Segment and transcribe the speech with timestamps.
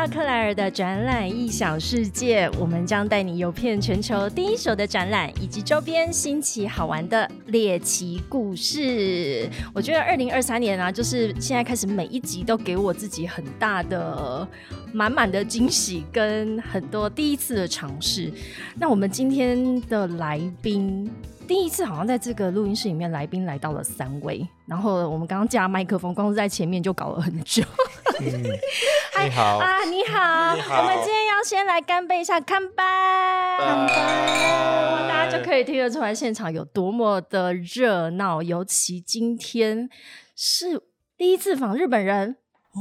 [0.00, 9.46] 到克莱尔的展览异想世界，我们将带你游遍全球第一手的展览以及周边新奇好玩的猎奇故事。
[9.74, 14.48] 我觉得二零二三年啊，就是现在开始每一集都给我自己很大的、
[14.90, 18.32] 满满的惊喜跟很多第一次的尝试。
[18.76, 21.10] 那我们今天的来宾。
[21.49, 27.63] 第一次好像在这个录音室里面，来宾来到了三位，然后我们刚刚架麦克风，光是在前面就搞了很久。
[28.19, 32.75] 你 好啊，你好，我们今天要先来干杯一下，干杯，
[33.57, 33.93] 干杯！
[35.07, 39.89] 大家就可以听得出来现场有多么的热闹，尤其今天
[40.35, 40.81] 是
[41.17, 42.37] 第一次访日本人，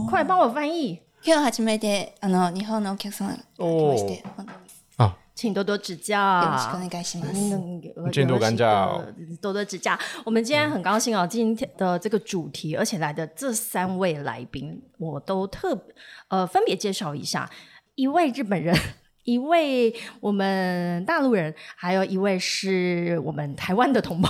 [0.09, 1.01] 快帮我翻译。
[1.23, 4.23] 今日初めてあの日本のお客様が来まして。
[5.40, 6.70] 请多多指教，
[7.02, 9.02] 请多多指教，
[9.42, 9.98] 多多指教。
[10.26, 15.82] 我们今天很高兴哦，今天的这个主题，而且来的这三位来宾，我都特
[16.28, 17.50] 呃分别介绍一下，
[17.96, 18.78] 一位日本人，
[19.24, 24.30] 一位我们大陆人，还有一位是我们台湾的同胞。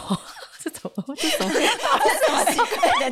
[0.60, 1.14] 这怎么？
[1.16, 1.52] 这怎么？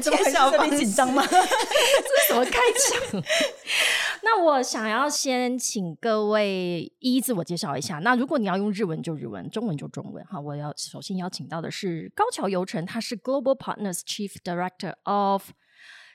[0.03, 1.22] 这么小，特别紧张吗？
[1.27, 3.22] 这是什么开场？
[4.22, 7.98] 那我想要先请各位一一自我介绍一下。
[7.98, 10.25] 那如果你要用日文就日文，中文就中文。
[10.25, 15.50] 哈，我要首先邀请到的是高桥游成，他是 Global Partners Chief Director of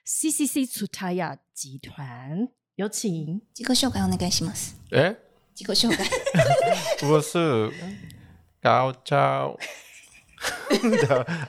[0.06, 2.48] CCC Tsutaya 集团。
[2.76, 3.42] 有请。
[3.54, 4.72] 自己紹介お願いします。
[4.90, 5.18] え？
[5.54, 7.08] 自己紹介。
[7.08, 7.72] 我是
[8.62, 9.58] 高桥。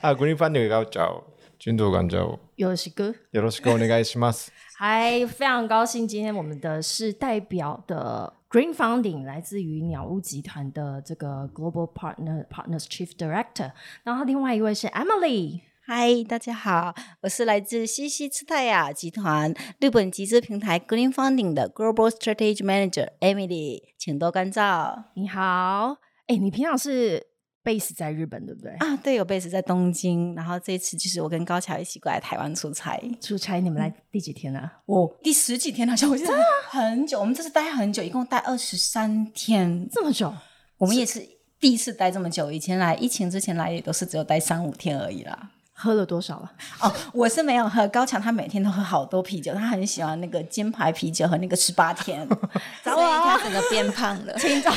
[0.01, 1.23] 啊，Green Funding 高桥。
[1.59, 4.47] 军都关照，よろしく，よろしくお願いします。
[4.77, 13.73] 还非常高兴，今天我们的是代表的 Green Funding，来自于鸟屋集团的这个 Global Partner Partners Chief Director。
[14.03, 25.07] 然后另外一位是 Emily，嗨，大家好，我是来自西西次泰亚集团日本集资平台 Green Funding 的 Global Strategy Manager Emily，请多关照。
[25.15, 27.27] 你好，哎，你平常是
[27.64, 28.72] ？base 在日本对不对？
[28.72, 30.34] 啊，对，有 base 在东京。
[30.34, 33.00] 然后这次就是我跟高桥一起过来台湾出差。
[33.20, 34.70] 出差你们来第几天呢？
[34.86, 36.32] 哦，第十几天好，像我记得
[36.68, 37.18] 很久。
[37.18, 40.32] 我们这次待很久，一共待二十三天，这么久。
[40.76, 41.26] 我们也是
[41.58, 45.50] 第一次待这么久，以前来疫情之前来也都是只有待三五天而已啦。
[45.76, 46.52] 喝了多少了？
[46.80, 47.86] 哦，我是没有喝。
[47.88, 52.26] 高强他每天都喝好多啤酒，他很喜欢那个金牌啤酒和那个十八天，
[52.82, 54.32] 所以他整个变胖了。
[54.34, 54.72] 听到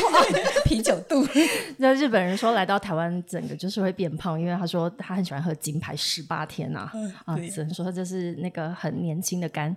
[0.65, 1.25] 啤酒肚。
[1.77, 6.89] 那日本人说来到台湾，整个就是会变胖，因为他说他很喜欢喝金牌十八天呐。
[7.25, 9.75] 啊，只能说这是那个很年轻的肝。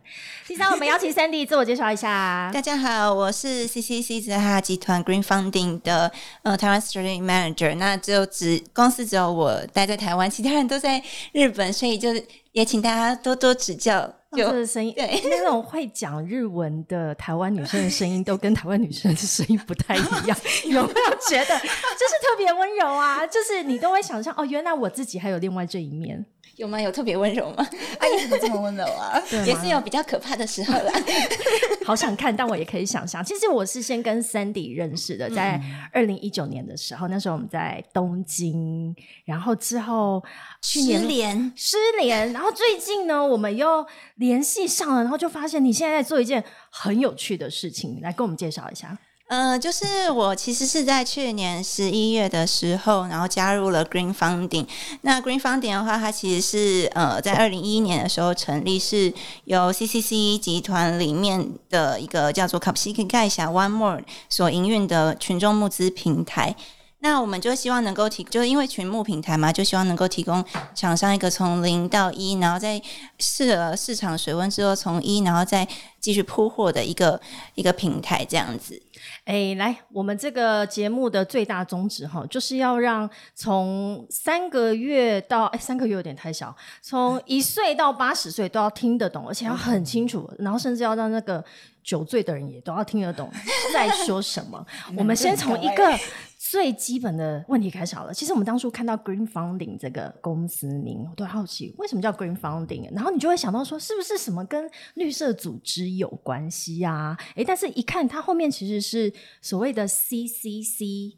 [0.49, 2.51] 第三，我们邀请 Sandy 自我介绍一下。
[2.53, 6.11] 大家好，我是 CCC 在他集团 Green Funding 的
[6.43, 7.75] 呃台湾 Strategy Manager。
[7.77, 11.03] 那只有只公司只有我待在台湾，其他人都在。
[11.33, 14.13] 日本，所以就是也请大家多多指教。
[14.33, 20.39] 就声音，对那种会讲日文的台湾女生的声音，都跟台湾女生的声音不太一样。
[20.67, 23.27] 有没有觉得就是特别温柔啊？
[23.27, 26.25] 就是你都会想象哦，原来我自己还有另外这一面。
[26.61, 26.79] 有吗？
[26.79, 27.67] 有特别温柔吗？
[27.99, 29.19] 阿姨怎么这么温柔啊？
[29.47, 30.93] 也是有比较可怕的时候啦。
[31.87, 33.25] 好想看，但我也可以想象。
[33.25, 35.59] 其实我是先跟 Sandy 认识的，在
[35.91, 38.95] 二零一九年的时候，那时候我们在东京，
[39.25, 40.23] 然后之后
[40.61, 48.99] 失联，失联，然后最近呢，我们又联系上了，然后就发现你现在在做一件很有趣的事情，来跟我们介绍一下。
[49.31, 54.67] 呃，就是我其实是在去年十一月的时候，然后加入了 Green Funding。
[55.03, 59.15] 那 Green Funding 的话，它其实是呃在二零一一年的时候成立，是
[59.45, 66.57] 由 CCC 集团里面的一个叫做 c a p s i k 盖霞 One More 所营运的群众募资平台。
[67.03, 72.83] 那我们就希望能够提，就是因为群募平台嘛，就希望能够提供厂商一个从零到一，然后在
[73.19, 75.67] 试了市场水温之后，从一然后再
[76.01, 77.19] 继续铺货的一个
[77.55, 78.83] 一个平台这样子。
[79.25, 91.45] 哎，来，我们这个节目的最大宗旨哈，就是要让从三个月到哎，三个月有点太小，从一岁到八十岁都要听得懂，而且要很清楚，然后甚至要让那个
[91.83, 93.31] 酒醉的人也都要听得懂
[93.73, 94.65] 在说什么。
[94.97, 95.99] 我们先从一个
[96.39, 98.13] 最基本的问题开始好了。
[98.13, 107.17] 其实我们当初看到 Green Funding 这个公司名，我都好奇为什么叫 Green Funding，然后你就会想到说，是不是什么跟绿色组织有关系啊？
[107.37, 111.15] 哎，但是一看它后面其实是所谓的 CCC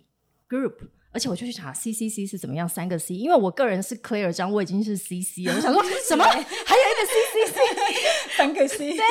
[0.48, 0.74] Group，
[1.12, 9.04] 而且我就去查 CCC 是怎么样三个 C，因为我个人是 Clear 张，我已经是 CC 了，我想说 什么 还有一个 CCC， 三个 C，对，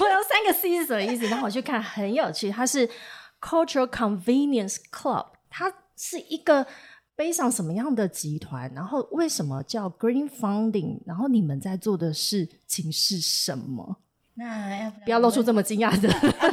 [0.00, 1.26] 我要三个 C 是什么意思？
[1.26, 2.88] 然后我去看，很有趣，它是
[3.40, 5.26] Cultural Convenience Club。
[5.50, 6.66] 它是一个
[7.14, 8.72] 背上什么样的集团？
[8.74, 11.00] 然后为什么叫 Green Funding？
[11.04, 13.98] 然后你们在做的事情是什么？
[14.34, 16.08] 那要不要露出这么惊讶的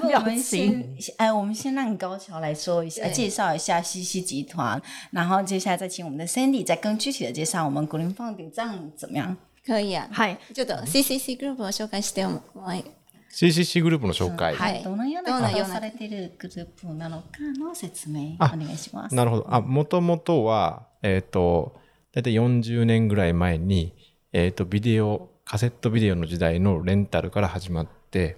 [0.07, 0.83] 表情。
[0.99, 4.81] 先，哎，我们先让高桥来说一下，对介绍一下西西集团，
[5.11, 9.37] 然后接下来再请我们的 Sandy 再更具体的介绍我们怎么样？
[9.65, 10.07] 可以啊。
[10.11, 10.37] はい。
[10.53, 12.83] ちょっと CCC グループを紹介してもらい
[13.31, 14.55] CCC グループの紹介。
[14.55, 15.59] はいどのようどのような？
[15.59, 17.27] な活動をされているグループなのか
[17.59, 19.15] の説明おあ願いします。
[19.15, 19.47] なるほど。
[19.49, 21.75] あ、もともとは、えっ、と、
[22.13, 23.93] だいたい40年ぐらい前に、
[24.33, 28.37] えっ、と、ビデオ、カセットビデオの時代のレンタルから始まって、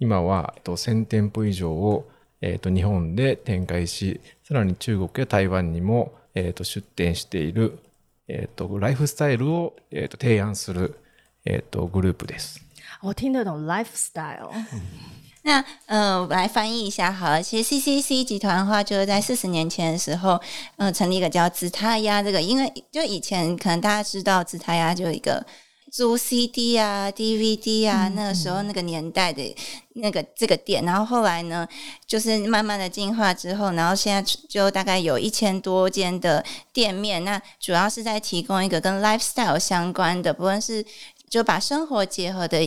[0.00, 2.10] 今は、えっと、1000店舗以上を、
[2.40, 7.78] えっ、と、日本で展開し、さらに中国や台湾にも、えっ、と、出店している、
[8.26, 10.96] えっ、と、ライフスタイルを、えっ、と、提案する、
[11.44, 12.60] えっ、と、グループです。
[13.02, 14.50] 我听得懂 lifestyle，
[15.44, 17.40] 那呃，我来翻译一下好了。
[17.40, 20.40] 其实 CCC 集团的话，就是在四十年前的时候，
[20.74, 25.46] 呃，成立一个叫紫他鸭这个，因为就以前可能大家知道紫他鸭就有一个
[25.90, 29.56] 租 CD 啊、DVD 啊，那个时候那个年代的
[29.94, 31.66] 那个这个店，然后后来呢，
[32.06, 40.84] 就是慢慢的进化之后，然后现在就大概有一千多间的店面，那主要是在提供一个跟 lifestyle 相关的，不论是
[41.28, 42.62] 就把生活结合的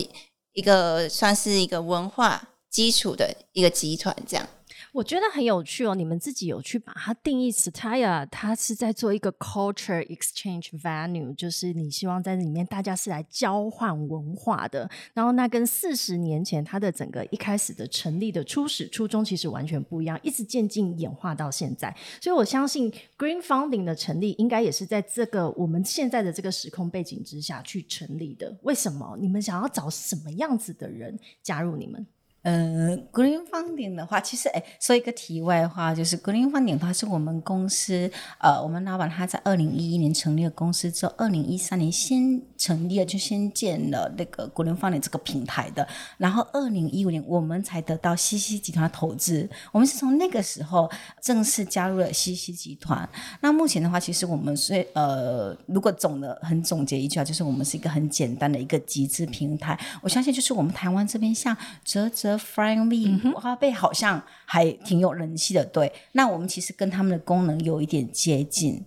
[0.52, 4.46] 一个算是一个文化基础的一个集团，这样。
[4.92, 5.94] 我觉得很有趣哦。
[5.94, 14.90] 你们自己有去把它定义 Staya，它是在做一个 culture exchange venue，就是你希望在里面大家是来交换文化的。
[15.14, 21.96] 然后那跟四十年前它的整个一开始的成立的初始初衷其实完全不一样，一直渐进演化到现在。
[22.20, 28.54] 所以我相信 Green Founding 的成立应该也是在这个我们现在的这个时空背景之下去成立的。
[28.62, 29.16] 为什么？
[29.18, 32.06] 你们想要找什么样子的人加入你们？
[32.42, 45.86] 呃，Green Funding 的话，其实哎，说一个题外话，就是 Green Funding 的话是我们公司呃，我们老板他在二零一一年成立了公司之后，二零一三年先成立了，就先建了那个 Green Funding 这个平台的，
[46.18, 50.90] 然后二零一五年我们才得到西西集团的投资，我们是从那个时候
[51.20, 53.08] 正式加入了西西集团。
[53.40, 59.78] 那目前的话，其实我们是呃，如果总的很总结一句话，就是我们是一个很简单的一个集资平台。
[60.00, 65.92] 我相信就是我们台湾这边像泽泽 Friendly 花呗好像还挺有人气的，对。
[66.12, 68.84] 那我们其实跟他们的功能有一点接近，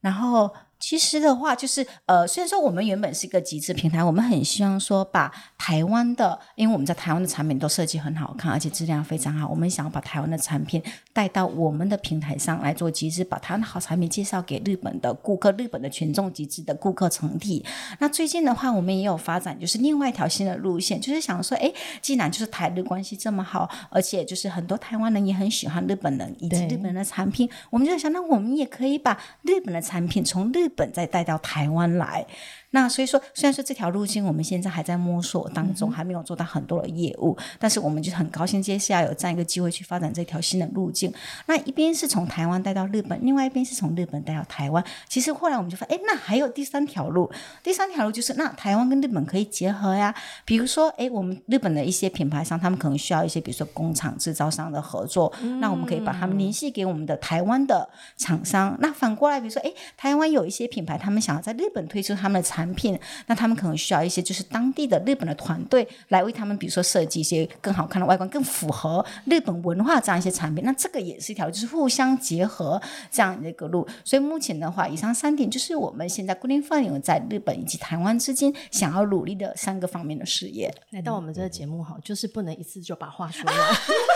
[0.00, 0.50] 然后。
[0.78, 10.82] 其实的话，就是呃，虽然说我们原本是一个集资平台，我们很希望说把台湾的，因为我们在台湾的产品都设计很好看，而且质量非常好，我们想要把台湾的产品
[11.12, 17.64] 带到我们的平台上来做集资，把台湾的好产品介绍给日本的顾客、日本的群众集资的顾客群体。
[17.98, 32.26] 那最近的话，我们也有发展，就是另外一条新的路线，就是想说，哎，既然就是台日关系这么好，而且就是很多台湾人也很喜欢日本人以及日本人的产品，我们就想，那我们也可以把日本的产品从日日本再带到台湾来。
[32.70, 41.12] 那所以说，虽然说这条路径我们现在还在摸索当中，还没有做到很多的业务，但是我们就很高兴，接下来有这样一个机会去发展这条新的路径。
[41.46, 44.84] 那一边是从台湾带到日本，另外一边是从日本带到台湾。
[45.08, 47.30] 其实后来我们就发现，哎，那还有第三条路，
[47.62, 50.14] 第三条路就是那台湾跟日本可以结合呀。
[50.44, 58.76] 比如说，哎，我们日本的一些品牌商，他们可能需要一些，比如说工厂制造商的合作，那我们可以把他们联系给我们的台湾的厂商。
[58.80, 70.64] 那反过来，比如说，哎，台湾有一些品牌，他们想要在日本推出他们的产品，那他们可能需要一些就是当地的日本的团队来为他们，比如说设计一些更好看的外观，更符合日本文化这样一些产品。
[70.64, 73.86] 那这个也是一条就是互相结合这样的一个路。
[74.04, 80.72] 所以目前的话，以上三点就是我们现在 Green Fund 在日本以及台湾之间想要努力的三个方面的事业。
[80.90, 83.56] 来到我们这个节目哈，就是不能一次就把话说完。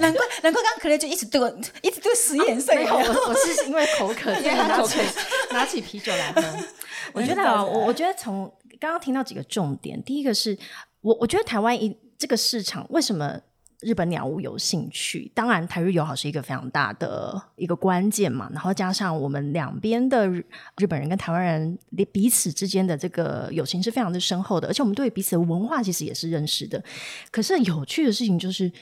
[0.00, 1.48] 难怪难怪刚刚可乐就一直对我
[1.82, 4.98] 一直对使眼色，没有，我我是因为口渴，所以拿起
[5.52, 6.42] 拿起啤酒来喝。
[7.12, 10.56] 我觉得啊，我我觉得从刚刚听到几个重点，第一个是
[11.00, 13.38] 我我觉得台湾一这个市场为什么
[13.80, 15.30] 日本鸟屋有兴趣？
[15.34, 18.48] 当然，台日友好是一个非常大的一个关键嘛。
[18.52, 20.44] 然后加上我们两边的日
[20.78, 21.78] 日本人跟台湾人
[22.12, 26.82] 彼此之间的这个友情是非常的深厚的，而且我们对彼此的文化其实也是认识的。
[27.30, 28.72] 可是有趣的事情就是。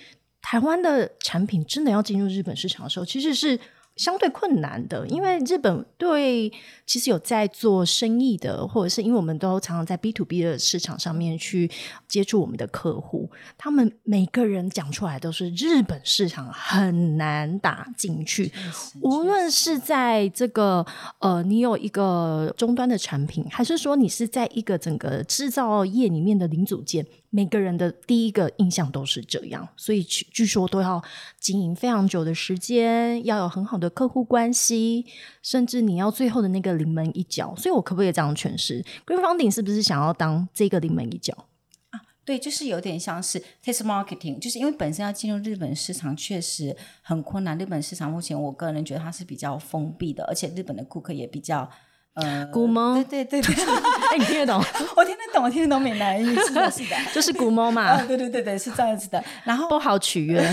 [0.43, 3.59] 台湾的产品真的要进入日本市场的时候，其实是
[3.97, 6.51] 相对困难的，因为日本对
[6.87, 11.71] 其实有在做生意的，或者是因为我们都常常在 B to B 的市场上面去
[12.09, 18.51] 接触我们的客户，他们每个人讲出来都是日本市场很难打进去，
[19.03, 20.87] 无论是在这个
[21.19, 27.05] 呃，你有一个终端的产品，还是说你是在一个整个制造业里面的零组件。
[27.31, 31.01] 每个人的第一个印象都是这样，所以据据说都要
[31.39, 35.07] 经营非常久的时间，要有很好的客户关系，
[35.41, 37.55] 甚至你要最后的那个临门一脚。
[37.57, 41.47] 所以我可不可以这样诠释？Green Founding 是不是想要当这个临门一脚？
[41.91, 47.57] 啊对，就是有点像是 test marketing，就是因为本身要进入日本市场确实很困难。
[47.59, 51.69] 日本市场目前我个人觉得它是比较封闭的，而且日本的顾客也比较
[52.15, 53.65] 呃古猫对对对对，
[54.13, 54.63] 哎，你听得懂？
[54.97, 59.23] 我听得懂，我听得懂闽南语，是的，是的，就是古猫啊，嘛， 对对对对，是这样子的。
[59.45, 60.45] 然后不好取悦。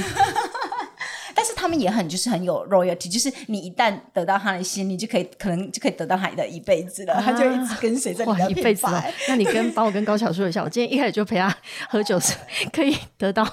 [1.36, 8.88] 但是他们也很就是很有 royalty，就是你一旦得到他的心，你就可以可能就可以得到他的一辈子了，他就一直跟随着你，的一辈子！
[9.28, 11.56] 那你跟帮我跟高桥说一下，我今天一开始就陪他
[11.90, 12.34] 喝酒，是
[12.74, 13.48] 可以得到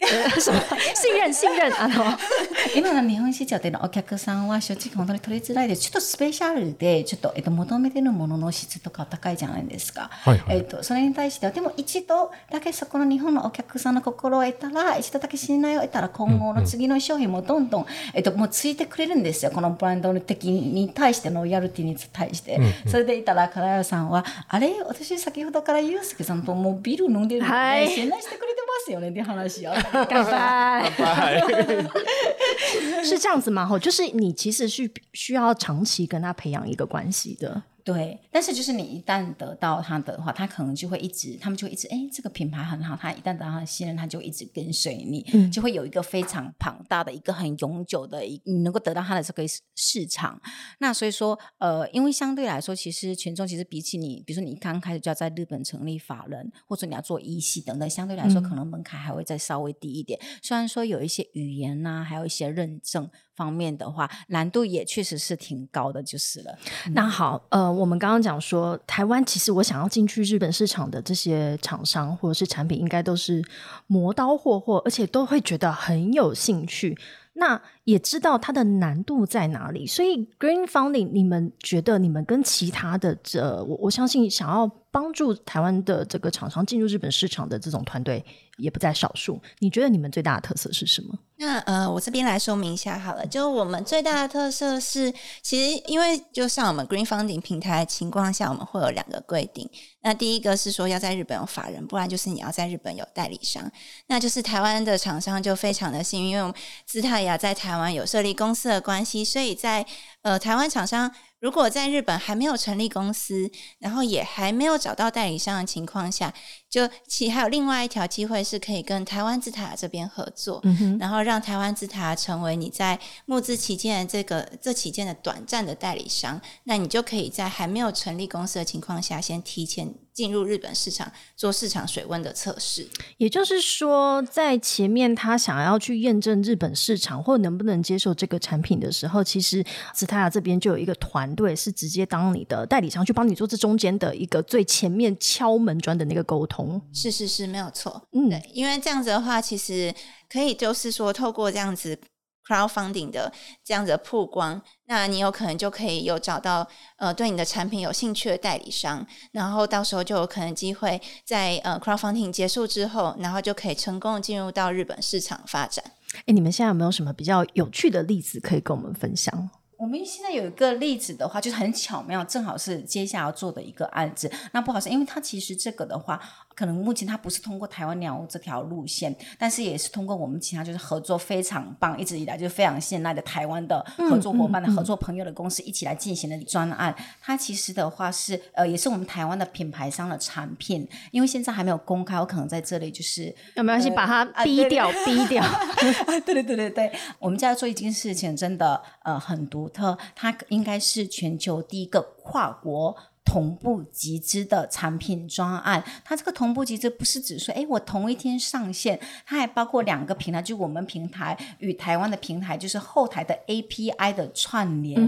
[0.00, 0.60] 呃什么
[0.94, 1.88] 信任信任啊？
[1.88, 2.18] 喏
[2.74, 5.82] 今の日本市場でのお客さんは正直本当に取りづらいです。
[5.82, 10.08] ちょっとスペシャルで、ちょっと、えっと、求めてるものの質とか高いじゃないですか。
[10.10, 19.50] はいはいえっと、それに対しては、でも一度だけそこの日本のお客さんの心を得たら、一度だけ信頼を得たら、今後の次の商品もどんどん、えっと、もうついてくれるんですよ。
[19.50, 22.58] このブランド的に対してのロイヤルティに対して。
[22.86, 24.70] それでいたら、カラヤさんは、あれ？
[24.86, 29.72] 私先ほどからユースケさんともうビール飲んでるので、はい信頼してくれてますよねって話を。
[30.08, 30.32] 干杯！
[30.32, 33.04] はい。
[33.04, 33.66] 是这样子吗？
[33.66, 37.62] 吼，就是你其实是需要长期跟他培养一个关系的。
[37.92, 50.40] 对，但是就是你一旦得到他的话，他可能就会一直，他们就会一直，哎，这个品牌很好，他一旦得到他的信任，他就一直跟随你，嗯就会有一个非常庞大的一个很永久的一，你能够得到他的这个市市场。
[50.78, 60.20] 那所以说，呃，因为相对来说，其实群众其实比起你，比如说你刚开始就要在日本成立法人，或者你要做一系等等，相对来说嗯可能门槛还会再稍微低一点。
[60.42, 66.58] 虽然说有一些语言呐、还有一些认证方面的话，难度也确实是挺高的，就是了。
[66.92, 73.42] 那好，呃，我们刚刚讲说，台湾其实我想要进去日本市场的这些厂商或者是产品，应该都是
[73.86, 76.98] 磨刀霍霍，而且都会觉得很有兴趣。
[77.32, 77.58] 那
[77.90, 88.24] 也知道它的难度在哪里，所以 Green Funding，你们觉得你们跟其他的这，我我相信想要帮助台湾的这个厂商进入日本市场的这种团队
[88.58, 89.40] 也不在少数。
[89.58, 91.18] 你觉得你们最大的特色是什么？
[91.36, 99.68] 那呃，我这边来说明一下好了，就我们最大的特色是，其实因为就像我们 Green Funding 平台情况下，我们会有两个规定。
[100.02, 103.70] 那第一个是说要在日本有法人，不然就是你要在日本有代理商。
[104.06, 106.54] 那就是台湾的厂商就非常的幸运，因为我们
[106.84, 109.86] 姿态雅在台湾有设立公司的关系，所以在
[110.22, 111.08] 呃台湾厂商
[111.40, 116.32] 如果在日本还没有成立公司，然后也还没有找到代理商的情况下，
[116.68, 132.86] 就其还有另外一条机会是可以跟台湾之塔这边合作，嗯哼，然后让台湾之塔成为你在募资期间这个这期间的短暂的代理商，那你就可以在还没有成立公司的情况下，先提前进入日本市场做市场水温的测试。
[133.16, 146.80] 也就是说，在前面他想要去验证日本市场或能不能接受这个产品的时候，其实斯塔亚这边就有一个团队是直接当你的代理商，去帮你做这中间的一个最前面敲门砖的那个沟通。
[146.92, 148.02] 是是是，没有错。
[148.12, 149.94] 嗯，对，因为这样子的话，其实
[150.28, 151.98] 可以就是说，透过这样子
[152.46, 153.32] crowdfunding 的
[153.64, 165.84] 这样子的曝光，那你有可能就可以有找到呃对你的产品有兴趣的代理商，然后到时候就有可能机会在呃 crowdfunding 结束之后，然后就可以成功的进入到日本市场发展。
[166.26, 169.48] 哎，你们现在有没有什么比较有趣的例子可以跟我们分享？
[169.80, 174.30] 我们现在有一个例子的话，就是很巧妙，正好是接下来要做的一个案子。
[174.52, 176.20] 那不好是，因为它其实这个的话，
[176.60, 186.94] 可能目前它不是通过台湾鸟屋这条路线，但是也是通过我们其他就是合作非常棒，一直以来就是非常信赖的台湾的合作伙伴的合作朋友的公司一起来进行的专案。
[187.18, 193.88] 它其实的话是呃，也是我们台湾的品牌商的产品，因为现在还没有公开，我可能在这里就是有没有关系？
[193.96, 195.42] 把它啊对逼掉，逼掉。
[195.80, 202.94] 对对对对对，我们家做一件事情真的呃很独特，它应该是全球第一个跨国。
[203.30, 215.00] 同步集资的产品专案，它这个同步集资不是指说，哎，我同一天上线，它还包括两个平台，就我们平台与台湾的平台，就是后台的 API 的串联。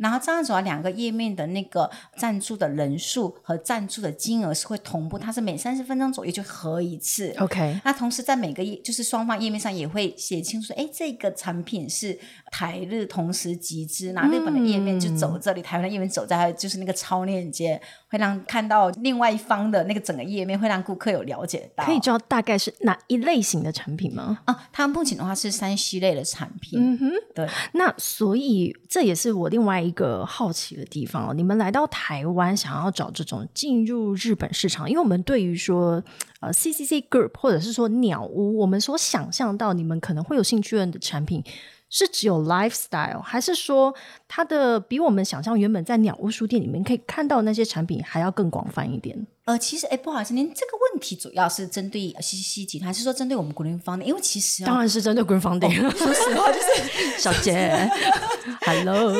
[0.00, 7.34] 然后这样子的话，两个页面的那个赞助的人数和赞助的金额是会同步，它是每三十分钟左右就合一次。
[7.38, 12.18] OK，那同时在每个页，就是双方页面上也会写清楚，哎，这个产品是
[12.50, 21.84] 台日同时集资，那日本的页面就走这里，台湾的页面走在就是那个超链接，会让看到另外一方的那个整个页面，会让顾客有了解到。
[21.84, 24.38] 可以知道大概是哪一类型的产品吗？
[24.46, 27.10] 啊，它目前的话是三 C 类的产品，嗯哼。
[27.34, 27.46] 对。
[27.72, 31.34] 那所以这也是我另外一一个好奇的地方哦。
[31.34, 36.02] 你们来到台湾，想要找这种进入日本市场，因为我们对于说
[36.40, 41.42] 呃 CCC Group 或者是说鸟屋，我们所想象到你们可能会有兴趣的产品，
[41.90, 43.92] 是只有 lifestyle，还是说
[44.28, 49.26] 它的比我们想象原本在鸟屋书店里面可以看到那些产品还要更广泛一点？
[49.44, 54.04] 呃，其实哎，不好意思，您这个问题主要是针对西西西集团，还是说针对我们古林方的？
[54.04, 55.74] 因为其实、哦、当然是针对 Green Founding。
[55.98, 57.90] 说实话，就是 小杰，
[58.62, 59.12] Hello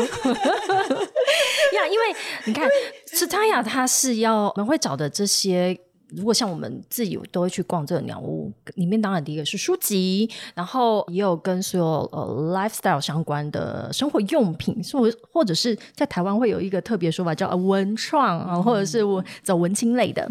[1.74, 2.68] 呀，因为你看，
[3.12, 5.76] 是他呀，他是要我们会找的这些。
[6.16, 20.30] 如果像我们自己都会去逛这个鸟屋，里面当然第一个是书籍，然后也有跟所有呃 lifestyle 相关的生活用品，或或者是在台湾会有一个特别说法叫文创啊，或者是我走文青类的。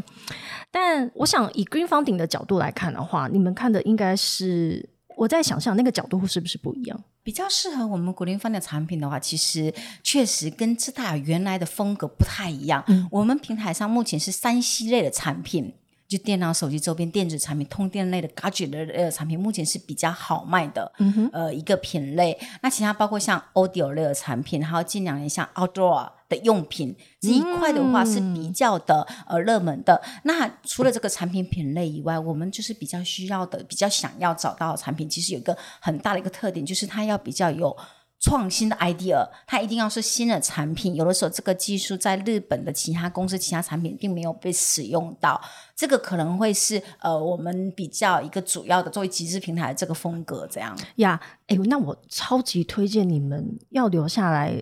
[0.72, 4.88] 但我想以 Green Funding 的角度来看的话，你们看的应该是
[5.20, 7.04] 我在想象那个角度是不是不一样？
[7.24, 12.82] 比较适合我们古林方的产品的话，其实确实跟自大原来的风格不太一样。
[12.88, 15.74] 嗯、我们平台上目前是三 C 类的产品，
[16.10, 20.92] 就电脑、手机周边电子产品、通电类的 gadget 的呃产品，目前是比较好卖的。
[20.98, 22.36] 嗯哼，呃，一个品类。
[22.64, 30.02] 那其他包括像 audio 类的产品，还有近两年像 outdoor 的用品这一块的话是比较的、呃热门的。
[30.24, 37.78] 那除了这个产品品类以外，我们就是比较需要的、比较想要找到的产品，其实有一个很大的一个特点，就是它要比较有。
[38.20, 40.94] 创新的 idea，它一定要是新的产品。
[40.94, 45.42] 有的时候，这个技术在日本的其他公司、其他产品并没有被使用到，
[45.74, 50.78] 这个可能会是呃我们比较一个主要的作为集资平台的这个风格这样。
[50.96, 54.62] 呀，哎，那我超级推荐你们要留下来。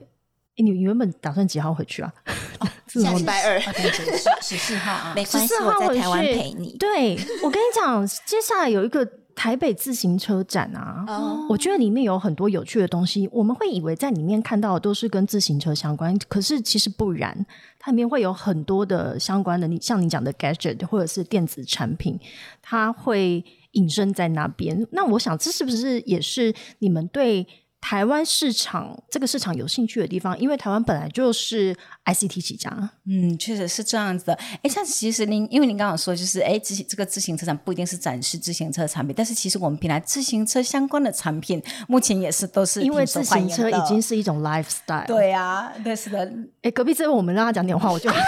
[0.59, 2.13] 你原本打算几号回去啊？
[2.87, 3.59] 下礼拜二，
[4.41, 6.75] 十四号啊，没关系，我在台湾陪你。
[6.77, 9.07] 对，我跟你讲，接下来有一个。
[9.37, 11.05] 台北自行车展啊，
[11.47, 13.29] 我觉得里面有很多有趣的东西。
[13.31, 17.45] 我们会以为在里面看到的都是跟自行车相关，可是其实不然。
[17.77, 22.19] 它里面会有很多的相关的，你像你讲的 gadget 或者是电子产品，
[22.63, 24.87] 它会隐身在那边。
[24.91, 27.47] 那我想，这是不是也是你们对？
[27.79, 32.69] 台湾市场这个市场有兴趣的地方，因为台湾本来就是 ICT 起家，
[33.05, 34.33] 嗯，确实是这样子的。
[34.61, 45.05] 哎，像其实您，因为您刚刚说，就是哎，自这个自行车展不一定是展示自行车产品，但是其实我们平台自行车相关的产品，目前也是都是因为自行车已经是一种 lifestyle。
[45.05, 46.29] 对啊，对是的。
[46.63, 48.09] 哎，隔壁这位我们让他讲点话，我就。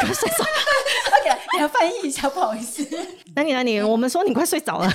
[1.55, 2.87] 你要翻译一下，不好意思。
[3.35, 4.89] 那你那你，我们说你快睡着了。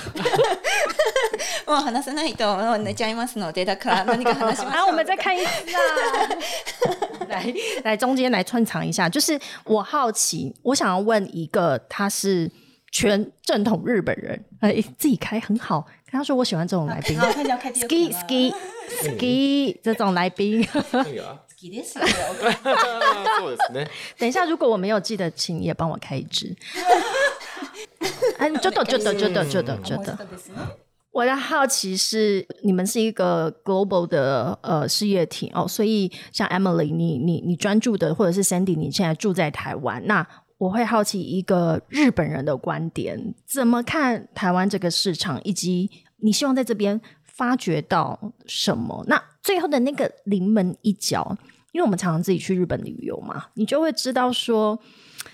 [1.66, 4.82] もう話さないと寝ちゃいますので、だから何か話しま しょう。
[4.82, 5.80] 啊，我们再看一次啊。
[7.28, 12.50] 来来，中间来串场一下，就是我好奇，我想要问一个，他是
[12.90, 15.86] 全正统日本人，哎，自己开很好。
[16.10, 18.52] 他说我喜欢这种来宾，ski ski
[19.02, 20.66] ski 这种来宾。
[24.17, 26.55] 等一下，如果我没有记得，请也帮我开一支。
[28.37, 30.17] 哎，就的就的就的就的就的。
[31.11, 49.05] 我的好奇是，你们是一个 global 的呃事业体哦，所以像 Emily，你你你专注的，或者是 Sandy，你现在住在台湾，那我会好奇一个日本人的观点，怎么看台湾这个市场，以及你希望在这边发掘到什么？
[49.07, 51.37] 那最后的那个临门一脚。
[51.75, 54.79] 因为我们常常自己去日本旅游嘛，你就会知道说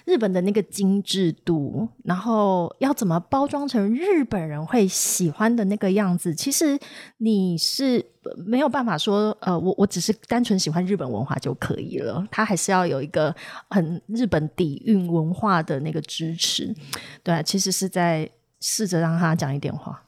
[0.06, 6.34] 日本的那个精致度，然后要怎么包装成日本人会喜欢的那个样子。
[6.34, 6.80] 其实
[7.17, 8.04] 你是
[8.47, 13.36] 没有办法说，呃，我我只是单纯喜欢日本文化就可以了，它还是要有一个
[13.69, 16.75] 很日本底蕴文化的那个支持。
[17.21, 18.27] 对，其实是在
[18.62, 20.04] 试着让他讲一点话。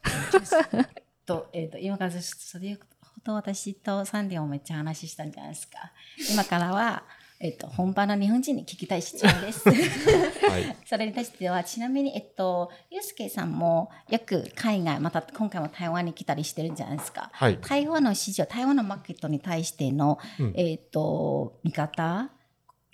[1.28, 2.20] 都诶，因为刚才。
[3.24, 5.92] と私とサンディをめっちゃ話したんじゃないですか。
[6.32, 7.04] 今からは、
[7.40, 9.70] えっと、本場の日本人に聞きたい質問です。
[9.70, 9.76] は
[10.60, 17.30] い、 それに対しては、ちなみに、えっと、ゆうすけさんもよく海外、また今回も台湾に来たりしてるんじゃないですか。
[17.34, 22.30] はい、台湾の市場、台湾のマーケットに対しての、うん、えっと、見方、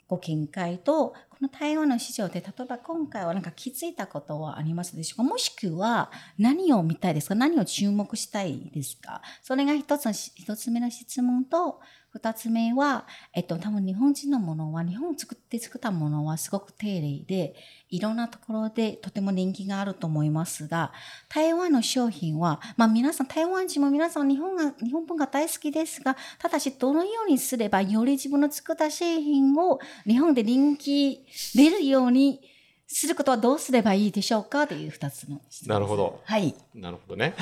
[0.09, 5.23] ご見解と、この台湾の市場で、例えば今回はなんか気づいたことはありますでしょうか？
[5.23, 7.35] もしくは何を見たいですか？
[7.35, 9.21] 何を注目したいですか？
[9.43, 11.79] それが一つ一つ目の質問と、
[12.11, 17.53] 二つ目は、えっと、多分日本人のものは、日本を作って作ったものはすごく丁寧で、
[17.89, 20.91] いろんなところでとても人気があると思いますが、
[21.29, 32.41] 台湾の商品は、まあ皆さん、台湾人も皆さん日本が、日本文化大好きですが、ただしどのようにすればより自分の作った製品を日本で人気出るように
[32.87, 36.21] することはどうすればいいでしょうかという二つのなるほど。
[36.25, 36.55] はい。
[36.73, 37.35] なるほどね。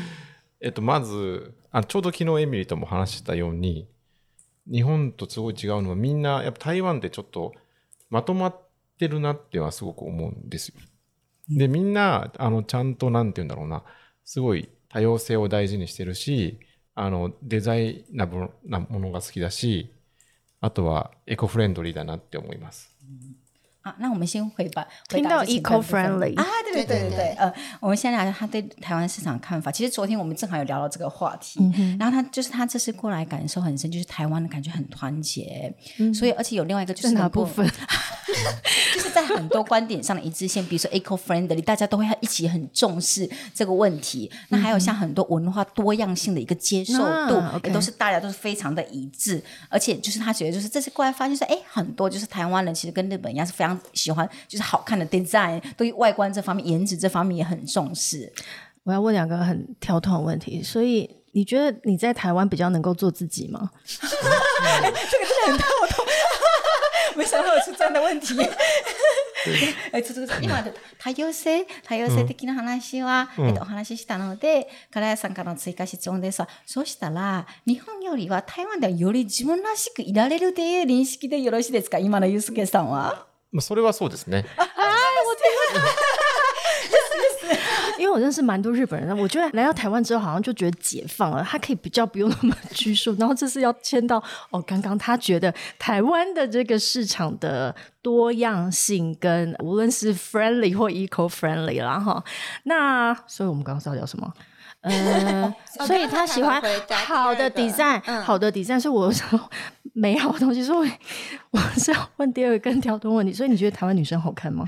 [0.58, 3.86] えっと、まずあ、ちょうど昨日エミリーとも話したように、
[4.70, 7.52] 日本とすごい違うのはみんなやっぱ台湾ってちょっと
[8.10, 8.60] まとまっ
[8.98, 10.74] てるなってはすごく思うんですよ。
[11.48, 13.84] で、みんな、あの、ちゃんとなんて言うんだろうな、
[14.24, 16.58] すごい多様性を大事にしてるし、
[16.98, 19.92] あのデザイナブルなものが好きだし、
[20.60, 22.96] あとはエコフレンドリーだなって思います。
[23.86, 24.84] 啊，那我们先回吧。
[25.12, 29.70] 回听到答这前半部分 eco-friendly 啊，对对对对对呃，我们先聊聊他对台湾市场看法。
[29.70, 35.72] 其实昨天我们正好有聊到这个话题，嗯然后他就是他这次过来感受很深，就是台湾的感觉很团结，
[36.12, 37.64] 所以而且有另外一个就是哪部分？
[38.92, 44.28] 就是在很多观点上的一致性，比如说 eco friendly，大家都会一起很重视这个问题。
[44.48, 49.40] 那还有像很多文化多样性的一个接受度，也都是大家都是非常的一致。
[49.68, 58.31] 而且就是他觉得，就是这次过来发现说，哎，很多就是台湾人其实跟日本一样是非常喜欢就是好看的 design，对于外观这方面、颜值这方面也很重视。
[58.83, 63.69] 我要问两个很跳脱的问题，所以你觉得你在台湾比较能够做自己吗？
[67.15, 68.35] 没想到有出这样的问题。
[69.91, 76.47] えちょっと今で多様性多様性的な話は、えっと、お話ししたので、唐谷さんからの追加質問ですわ。
[76.65, 83.25] そうしたら、日本よりは台湾ではより自分らしくいられるという認識でよろしいですか今のユースケさんは。
[83.52, 84.44] まあ、それはそうですね。
[84.58, 86.15] ああ、お手
[87.97, 93.15] 因为我认识蛮多日本人，我觉得来到台湾之后，好像就觉得解放了，他可以比较不用那么 拘束。
[93.19, 102.23] 然后这是要签到哦，刚刚他觉得台湾的这个市场的多样性跟无论是 friendly 或 eco friendly 啦哈。
[102.63, 104.33] 那所以我们刚刚是要聊什么？
[104.81, 105.53] 呃，
[105.85, 109.39] 所以他喜欢回答第好的二个 design，、嗯 好的 design，所以我说
[109.93, 110.89] 美好的东西，所以
[111.51, 113.31] 我我是要问第二个更跳脱问题。
[113.31, 114.65] 所以你觉得台湾女生好看吗？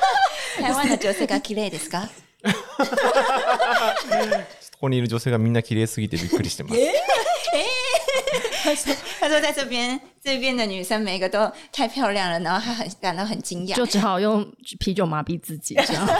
[0.61, 2.07] 台湾の女性が綺麗ですか？
[4.71, 6.75] ここにいる女性がみんな綺麗すぎてびっくりしてます。
[9.19, 13.75] 他说在这边这边的女生每个都太漂亮了，然后他很感到很惊讶。
[13.75, 14.45] 就只好用
[14.79, 16.07] 啤酒麻痹自己，这样。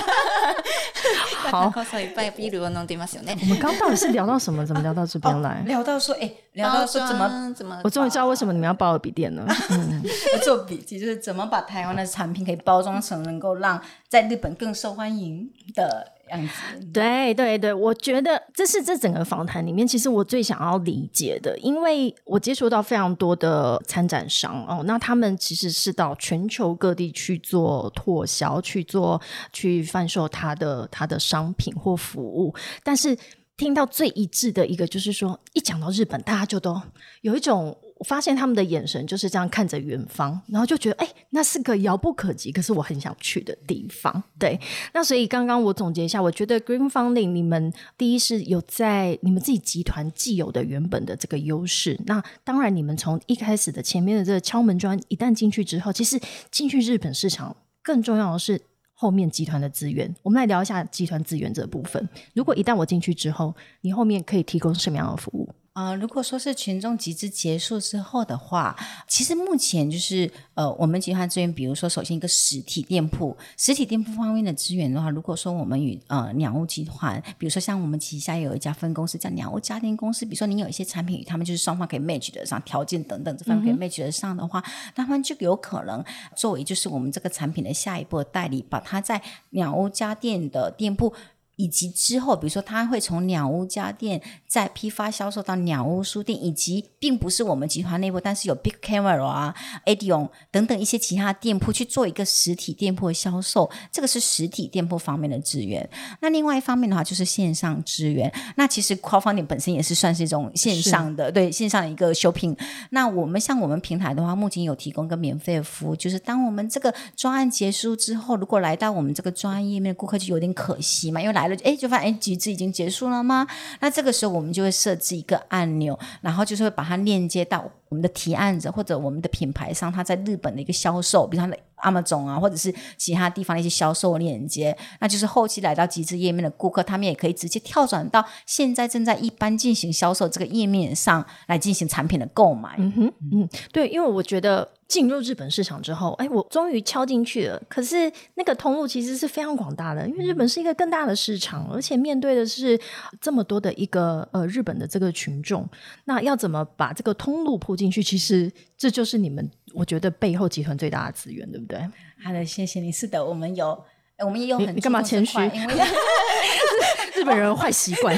[1.51, 3.37] 好こそいっぱいビールを飲んでいますよね。
[3.41, 4.65] 我们刚刚到底是聊到什么？
[4.65, 5.63] 怎么聊到这边来？
[5.65, 9.45] 聊到说，哎，聊到说怎么么怎么我终于知道为什么你们要包尔笔电了。
[9.69, 10.03] 嗯，
[10.43, 16.86] 做笔记，就是怎么把台湾的产品可以包装成能够让在日本更受欢迎的 样子。
[16.92, 29.20] 对对对，我觉得这是这整个访谈里面，其实我最想要理解的，因为我接触到非常多的参展商哦，那他们其实是到全球各地去做拓销，去做
[29.52, 33.16] 去贩售他的他的商品或服务，但是。
[33.56, 36.76] 听到最一致的一个就是说，一讲到日本，大家就都
[37.20, 44.22] 有一种，发现他们的眼神就是这样看着远方，然后就觉得，哎、那是个遥不可及，可是我很想去的地方。
[44.38, 44.60] 对，
[44.92, 58.60] 那所以刚刚我总结一下，我觉得 Green Funding 你们第一是有在你们自己集团既有的原本的这个优势，那当然你们从一开始的前面的这个敲门砖，一旦进去之后，其实进去日本市场更重要的是。
[58.96, 62.08] 后面集团的资源，我们来聊一下集团资源这部分。
[62.32, 65.52] 如果一旦我进去之后，你后面可以提供什么样的服务？
[65.74, 68.76] 啊、如果说是群众集资结束之后的话，
[69.08, 84.62] 其实目前就是呃，我们集团资源，比如说首先一个实体店铺，实体店铺方面的资源的话，如果说我们与呃鸟屋集团，比如说像我们旗下有一家分公司叫鸟屋家电公司，比如说你有一些产品与他们就是双方可以 match 得上条件等等这方面可以 match 得上的话，
[84.94, 86.04] 那他们就有可能
[86.36, 91.12] 作为就是我们这个产品的下一步的代理，把它在鸟屋家电的店铺。
[91.56, 99.54] 以及之后，比如说，它会从鸟屋家电再批发销售到鸟屋书店，以及并不是我们集团内部，但是有 Big Camera 啊、
[99.86, 105.88] Adion 等等一些其他店铺去做一个实体店铺的销售，这个是实体店铺方面的资源。
[106.20, 108.32] 那另外一方面的话，就是线上资源。
[108.56, 112.58] 那其实 Crowdfunding 本身也是算是一种线上的，对线上的一个 shopping。
[112.90, 123.46] 那我们像我们平台的话，目前有提供一个免费的服务，就是当我们这个专案结束之后，如果来到我们这个专案页面的顾客就有点可惜嘛，因为来来了，哎，就发现哎集资已经结束了吗？
[123.80, 142.74] 那这个时候我们就会设置一个按钮，然后就是会把它链接到我们的提案者或者我们的品牌上，它在日本的一个销售，比如它的 Amazon 啊，或者是其他地方的一些销售链接，那就是后期来到集资页面的顾客，他们也可以直接跳转到现在正在一般进行销售这个页面上来进行产品的购买。
[142.78, 147.60] 嗯哼，嗯，对，因为我觉得进入日本市场之后，哎，我终于敲进去了。
[147.68, 152.78] 可是那个通路其实是非常广大的，因为日本是一个更大的市场，而且面对的是
[153.20, 155.68] 这么多的一个呃日本的这个群众，
[156.04, 158.02] 那要怎么把这个通路铺进去？
[158.02, 161.78] 其实这就是你们我觉得背后集团最大的资源，对不对？
[162.22, 162.92] 好的，谢谢你。
[162.92, 163.68] 是的，我们有，
[164.16, 165.74] 呃我们也有很你你干嘛谦虚因为
[167.16, 168.14] 日本人的坏习惯，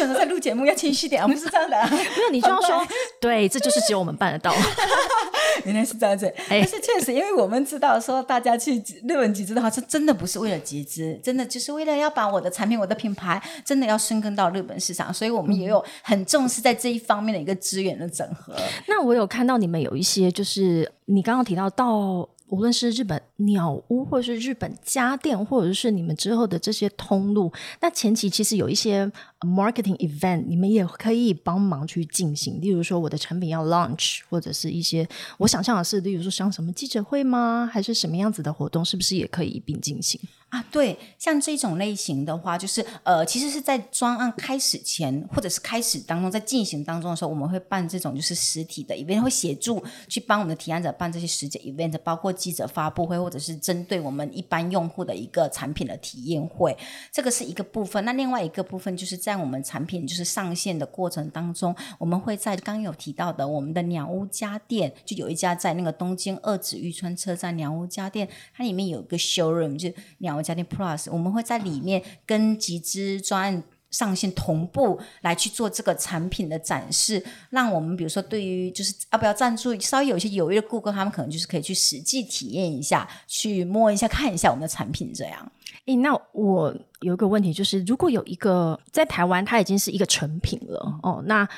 [0.00, 1.88] 想说在录节目要清晰点，我们是这样的、啊。
[1.90, 2.86] 没有，你就要说，
[3.20, 4.54] 对，这就是只有我们办得到。
[5.64, 18.54] 原来是这样子，哎但是确实，因为我们知道说大家去日本集资的话，这真的不是为了集资，真的就是为了要把我的产品、我的品牌真的要深耕到日本市场，所以我们也有很重视在这一方面的一个资源的整合。
[18.86, 22.26] 那我有看到你们有一些，就是你刚刚提到到。
[22.50, 29.10] 无论是日本鸟屋，或者是日本家电，或者是你们之后的这些通路，那前期其实有一些
[29.40, 32.60] marketing event，你们也可以帮忙去进行。
[32.60, 35.08] 例如说，我的产品要 launch，或者是一些
[35.38, 37.70] 我想象的是，例如说像什么记者会吗？
[37.72, 40.20] 还是什么样子的活动，是不是也可以一并进行？
[40.50, 56.76] 啊，对，像这种类型的话，就是呃，其实是在专案开始前，或者是开始当中，在进行当中的时候，我们会办这种就是实体的 event，会协助去帮我们的提案者办这些实体 event，包括记者发布会，或者是针对我们一般用户的一个产品的体验会，
[57.12, 58.04] 这个是一个部分。
[58.04, 73.62] 那另外一个部分就是在我们产品就是上线的过程当中，我们会在刚刚有提到的我们的鸟屋家电，就有一家在那个东京二子玉川车站鸟屋家电，它里面有一个 showroom，就鸟家电 Plus，我们会在里面跟集资专案。
[73.90, 85.52] 上线同步来去做这个产品的展示，让我们比如说对于就是要不要赞助，稍微有一些犹豫的顾客，他们可能就是可以去实际体验一下，去摸一下、看一下我们的产品这样。
[85.86, 91.48] 诶，那我有一个问题，就是如果有一个在台湾，它已经是一个成品了哦，那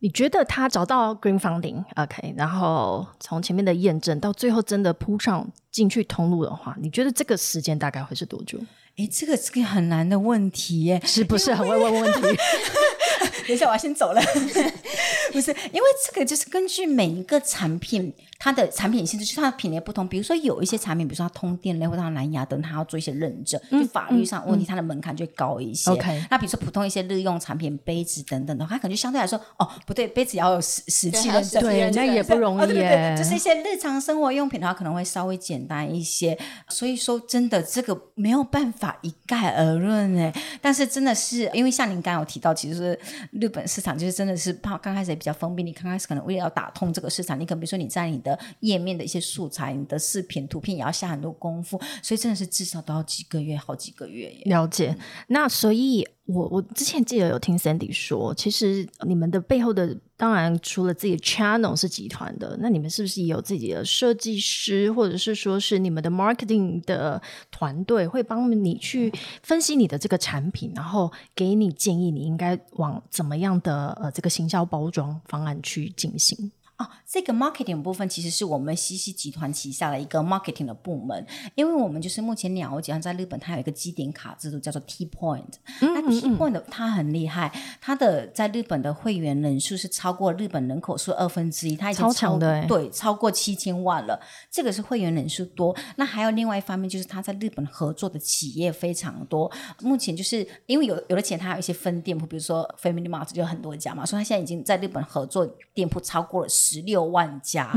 [0.00, 8.58] 你觉得他找到 Green Funding，OK，、然后从前面的验证到最后真的铺上进去通路的话，你觉得这个时间大概会是多久？
[8.98, 11.00] 哎，这个是个很难的问题耶。
[11.04, 12.20] 是不是很会问问题？
[13.48, 14.20] 等一下，我要先走了。
[15.32, 20.06] 不是，因为这个就是根据每一个产品它的产品性质，就是它的品类不同。
[20.06, 25.90] 比如说有一些产品，比如说它通电类或者它蓝牙等，它要做一些认证，就法律上问题，它的门槛就会高一些。
[25.90, 36.38] OK 那比如说普通一些日用产品，杯子等等的话，它可能就相对来说，哦，不对，杯子也要有实实际认证，对那也不容易哦对对对，就是一些日常生活用品的话，可能会稍微简单一些。
[36.68, 40.32] 所以说，真的这个没有办法一概而论哎。
[40.60, 42.98] 但是真的是因为像您刚刚有提到，其实
[43.32, 54.42] 日本市场就是真的是怕刚开始也比较封闭，你刚开始可能为了要打通这个市场，你可能比如说你在你的页面的一些素材、你的视频、图片也要下很多功夫，所以真的是至少都要几个月、好几个月耶。
[54.46, 54.96] 了解。
[55.28, 69.12] 那所以我，我之前记得有听 Sandy 说，其实你们的背后的，当然除了自己的 channel 是集团的，那你们是不是也有自己的设计师，或者是说是你们的 marketing 的团队，会帮你去
[69.42, 76.50] 分析你的这个产品，然后给你建议，你应该往怎么样的呃这个行销包装方案去进行？
[76.78, 85.54] 哦，这个 marketing 部分其实是我们西西集团旗下的一个 marketing 的部门，因为我们就是目前鸟屋集团在日本，它有一个基点卡制度叫做 T Point。
[85.80, 94.20] 那 T Point 它很厉害，它的在日本的会员人数是超过日本人口数二分之一，它已经超对，超过七千万了。
[94.50, 95.74] 这个是会员人数多。
[95.96, 99.50] 那还有另外一方面，就是它在日本合作的企业非常多。
[99.80, 107.70] 目前就是因为有有的钱，它有一些分店铺，比如说 Family Mart 就有很多家嘛，所以它现在已经在日本合作店铺超过了十六万家。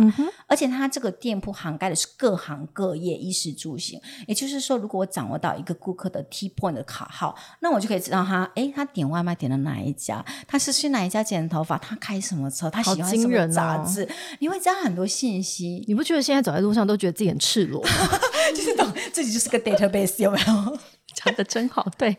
[0.47, 3.99] 而且它这个店铺涵盖的是各行各业，衣食住行。
[4.27, 14.07] 也就是说，如果我掌握到一个顾客的 T point 的卡号，那我就可以知道他，哎，他点外卖点了哪一家，他是去哪一家剪头发，他开什么车，他喜欢什么杂志，
[14.39, 15.83] 你会知道很多信息。
[15.87, 17.89] 你不觉得现在走在路上都觉得自己很赤裸吗？
[18.55, 20.79] 就是懂自己就是个 database 有没有？
[21.15, 22.15] 讲的真好，对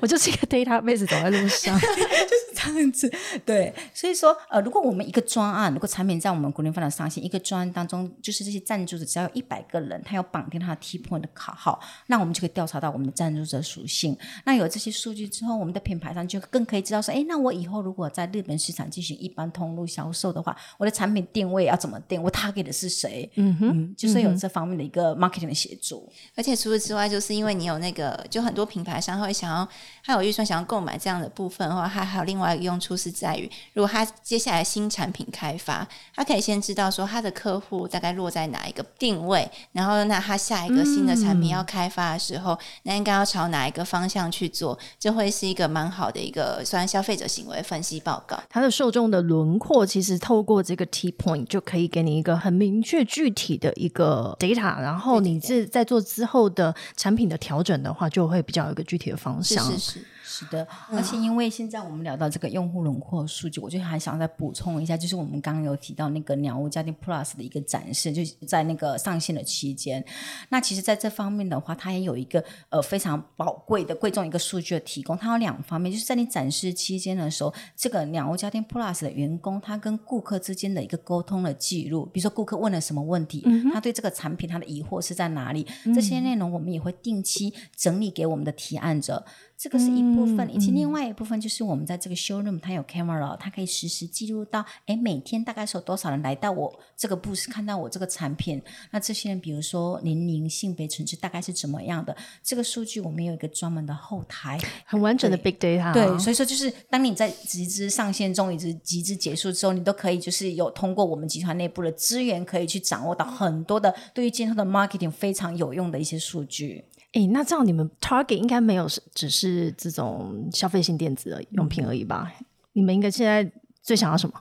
[0.00, 1.78] 我就是一个 database 走在路上。
[2.64, 3.12] 这样子，
[3.44, 14.16] 对，所以说，呃，如果我们一个专案，如果产品在我们国联发展上线，一个专案当中，就是这些赞助者只要有一百个人，他要绑定他的 T point 的卡号，那我们就可以调查到我们的赞助者属性。
[14.44, 22.22] 那有这些数据之后，我们的品牌商就更可以知道说，哎，那我以后如果在日本市场进行一般通路销售的话，我的产品定位要怎么定？
[22.22, 23.30] 我 target 的是谁？
[23.36, 26.10] 嗯哼，就是有这方面的一个 marketing 的协助。
[26.36, 29.68] 而且除此之外，就是因为你有那个，就很多品牌商会想要，
[30.04, 48.40] 他有预算想要购买这样的部分的话，还还有另外一个用处是在于，如果他接下来新产品开发，他可以先知道说他的客户大概落在哪一个定位，然后那他下一个新的产品要开发的时候，那应该要朝哪一个方向去做，这会是一个蛮好的一个算消费者行为分析报告。
[48.48, 59.64] 它的受众的轮廓，其实透过这个 T point 就可以给你一个很明确具体的一个 data，然后你是在做之后的产品的调整的话，就会比较有一个具体的方向。
[59.64, 60.06] 是是是
[60.42, 70.04] 是的，而且因为现在我们聊到这个用户轮廓数据，我就还想再补充一下，就是我们刚刚有提到那个鸟屋家庭 Plus 的一个展示，就是在那个上线的期间。
[70.48, 75.16] 那其实，在这方面的话，它也有一个呃非常宝贵的贵重一个数据的提供。
[75.16, 89.24] 它有两方面，就是在你展示期间的时候，这个鸟屋家庭 Plus 的员工他跟顾客之间的一个沟通的记录，比如说顾客问了什么问题，他对这个产品他的疑惑是在哪里，这些内容我们也会定期整理给我们的提案者。
[89.56, 98.62] 这个是一部分，以及另外一部分就是我们在这个 showroom，它有 camera，它可以实时记录到，哎，每天大概是有多少人来到我这个 booth 看到我这个产品。
[98.90, 102.16] 那这些人，比如说年龄、性别、层次大概是怎么样的？
[102.42, 105.92] 这个数据我们有一个专门的后台，很完整的 big data。
[105.92, 116.84] 对，所以说就是当你在集资上线中，以及集资结束之后，你都可以就是有通过我们集团内部的资源，可以去掌握到很多的对于今后的 marketing 非常有用的一些数据。
[117.12, 122.32] 哎，那这样你们 target 应该没有是只是这种消费性电子用品而已吧？
[122.72, 123.50] 你们应该现在
[123.82, 124.34] 最想要什么？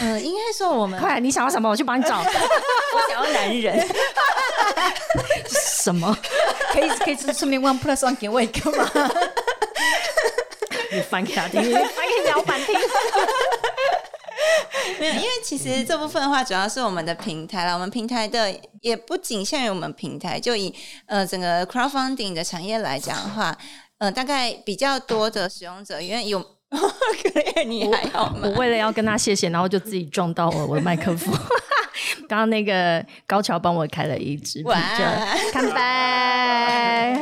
[0.00, 1.68] 呃，应该说我们快，你想要什么？
[1.68, 2.18] 我去帮你找。
[2.20, 3.86] 我想要男人。
[5.48, 6.16] 什么？
[6.72, 8.90] 可以可以顺便问 Plus One 给我一个吗？
[10.92, 12.74] 你翻给他听，翻给老板听。
[15.00, 17.74] 没有，因为其实这部分的话，主要是我们的平台了。
[17.74, 20.74] 我们平台的也不仅限于我们平台，就以
[21.06, 23.56] 呃整个 crowdfunding 的产业来讲的话，
[23.98, 28.40] 呃，大概比较多的使用者，因为有 可以你还好吗？
[28.42, 31.34] 我为了要跟他谢谢，然后就自己撞到了我的麦克风。
[32.28, 34.72] 刚刚那个高桥帮我开了一支啤酒，
[35.52, 37.16] 干杯！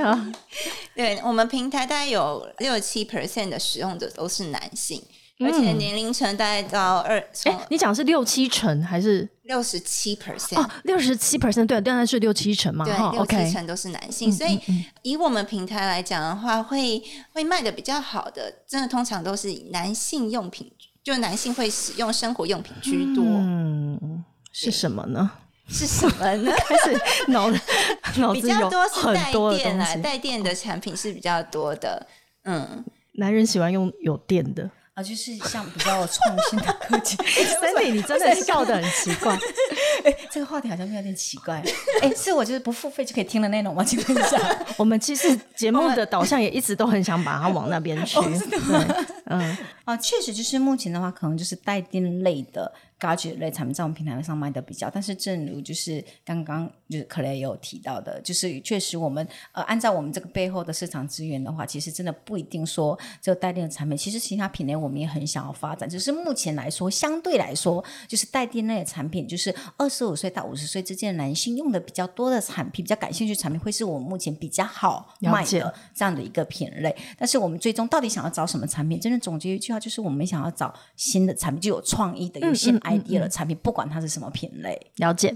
[0.94, 5.02] 对我们平台大概有六七 percent 的使用者都是男性。
[5.40, 10.60] 而且年龄层大概到二，哎，你讲是六七成还是六十七 percent？
[10.60, 14.60] 哦，六十七 percent，对，当然是六七成嘛，对，六七成都是男性，所以
[15.02, 20.70] 以我们平台来讲的话，会会卖的比较好的，真的通常都是以男性用品，
[21.02, 23.24] 就男性会使用生活用品居多。
[23.24, 25.30] 嗯，是什么呢？
[25.68, 26.52] 是什么呢？
[26.68, 27.50] 开始脑
[28.18, 32.06] 脑子比较多是带电啊，带电的产品是比较多的。
[32.44, 34.70] 嗯，男人喜欢用有电的。
[34.94, 37.16] 啊，就是像比较创新的科技。
[37.60, 39.36] Sandy，你真的笑得很奇怪。
[40.04, 41.60] 哎，这个话题好像有点奇怪。
[42.00, 43.82] 哎，是我就是不付费就可以听的内容吗？
[43.82, 44.38] 请问一下。
[44.78, 48.20] 我们其实节目的导向也一直都很想把它往那边去。
[48.20, 52.72] 对，嗯， 啊，确实就是目前的话，可能就是带电类的。
[52.96, 76.96] gadget 类产品在我们平台上卖的比较，但是正如就是刚刚就是克雷有提到的，就是确实我们呃按照我们这个背后的市场资源的话，其实真的不一定说这个带电的产品，其实其他品类我们也很想要发展，只是目前来说相对来说，就是带电类的产品，就是二十五岁到五十岁之间的男性用的比较多的产品，比较感兴趣产品，会是我们目前比较好卖的这样的一个品类。
[77.18, 78.98] 但是我们最终到底想要找什么产品？
[78.98, 84.78] 真的总结一句话，就是我们想要找新的产品，就有创意的，有新 idea 的产品，不管它是什么品类。
[84.96, 85.34] 了解。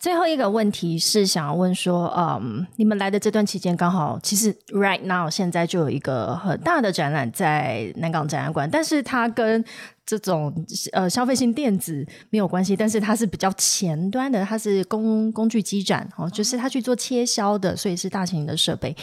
[0.00, 9.64] 最后一个问题是想要问说，嗯，你们来的这段期间，刚好其实 right now 现在就有一个很大的展览在南港展览馆，但是它跟
[10.08, 10.50] 这种
[10.92, 18.96] 呃消费性电子没有关系，但是它是比较前端的，它是工工具机展哦，就是它去做切削的，所以是大型的设备。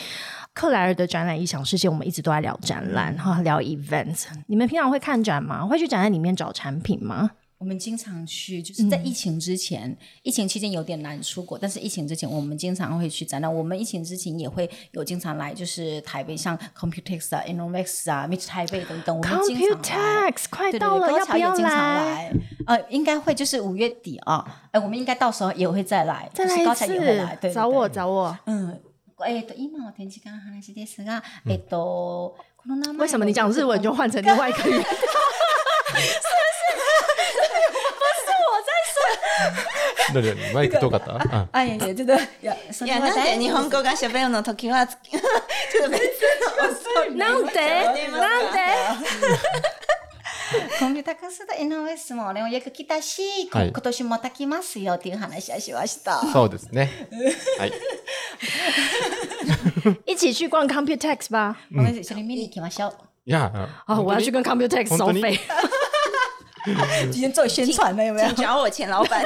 [0.51, 4.23] 克莱尔的展览异想世界，我们一直都在聊展览哈，聊 events。
[4.47, 5.63] 你们平常会看展吗？
[5.63, 7.29] 会去展览里面找产品吗？
[7.64, 13.54] 我们经常去，就是在疫情之前，疫情期间有点难出国，但是疫情之前我们经常会去展览。
[13.54, 19.20] 我们疫情之前也会有经常来，就是台北像 Computex 啊、Innovex 啊、Meet 台北等等。
[19.20, 22.32] Computex 快到了，要不要来？
[22.66, 24.62] 呃，应该会，就是五月底啊。
[24.70, 27.52] 哎，我们应该到时候也会再来，再来一次。
[27.52, 28.38] 找我，找我。
[28.46, 28.80] 嗯，
[29.18, 34.84] えっと今の展示会の話ですが、えっとこの名前为什么你讲日文就换成另外一个语言？
[40.21, 41.15] どれマイク遠かった？
[41.15, 45.21] あ、あ、いやいや、ちょっと、いや、それはなんで日本語が喋るの時は、ちょっ
[45.85, 47.15] と別の。
[47.17, 48.59] なんでなんで
[50.79, 56.21] コンピューターカスタ NOS も俺もよく来たし、はい、今年また来ますよっていう話はしました。
[56.31, 56.89] そうですね。
[57.57, 57.73] はい。
[60.05, 61.57] 一起去逛 Computex 吧。
[61.71, 62.93] 我们一起見に行きましょう。
[63.25, 63.51] いや、
[63.87, 65.39] 啊，我要去跟 Computex 收费。
[67.11, 68.31] 今天做宣传了有没有？
[68.33, 69.23] 找我钱，老板。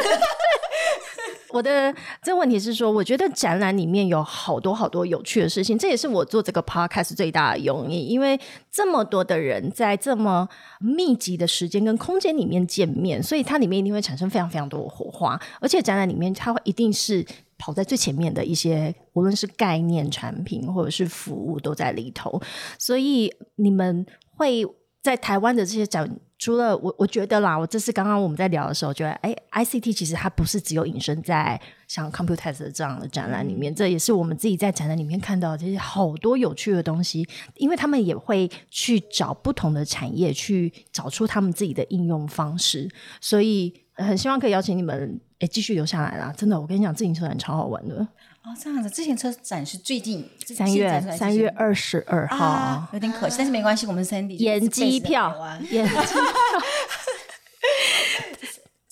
[1.51, 8.39] 我的这个问题是说，我觉得展览里面有好多好多有趣的事情，这也是我做这个 podcast 最大的用意，因为
[8.71, 10.47] 这么多的人在这么
[10.79, 17.25] 密集的时间跟空间里面见面，所以它里面一定会产生非常非常多的火花，而且展览里面它会一定是
[17.57, 22.41] 跑在最前面的一些，无论是概念产品或者是服务都在里头，
[22.77, 24.65] 所以你们会
[25.01, 26.09] 在台湾的这些展。
[26.41, 42.89] 除了我，我觉得啦，我这次刚刚我们在聊的时候，觉得哎，ICT 其实它不是只有隐身在像 Computex 这样的展览里面，这也是我们自己在展览里面看到这些好多有趣的东西，因为他们也会去找不同的产业，去找出他们自己的应用方式，
[43.19, 46.33] 所以很希望可以邀请你们哎继续留下来啦！
[46.37, 48.07] 真的，我跟你讲，自行车展超好玩的。
[48.43, 55.35] 哦，这样子，自行车展是最近三月三月二十二号，有点可惜，但是没关系，我们 Sandy 延机票，
[55.69, 56.03] 演机票。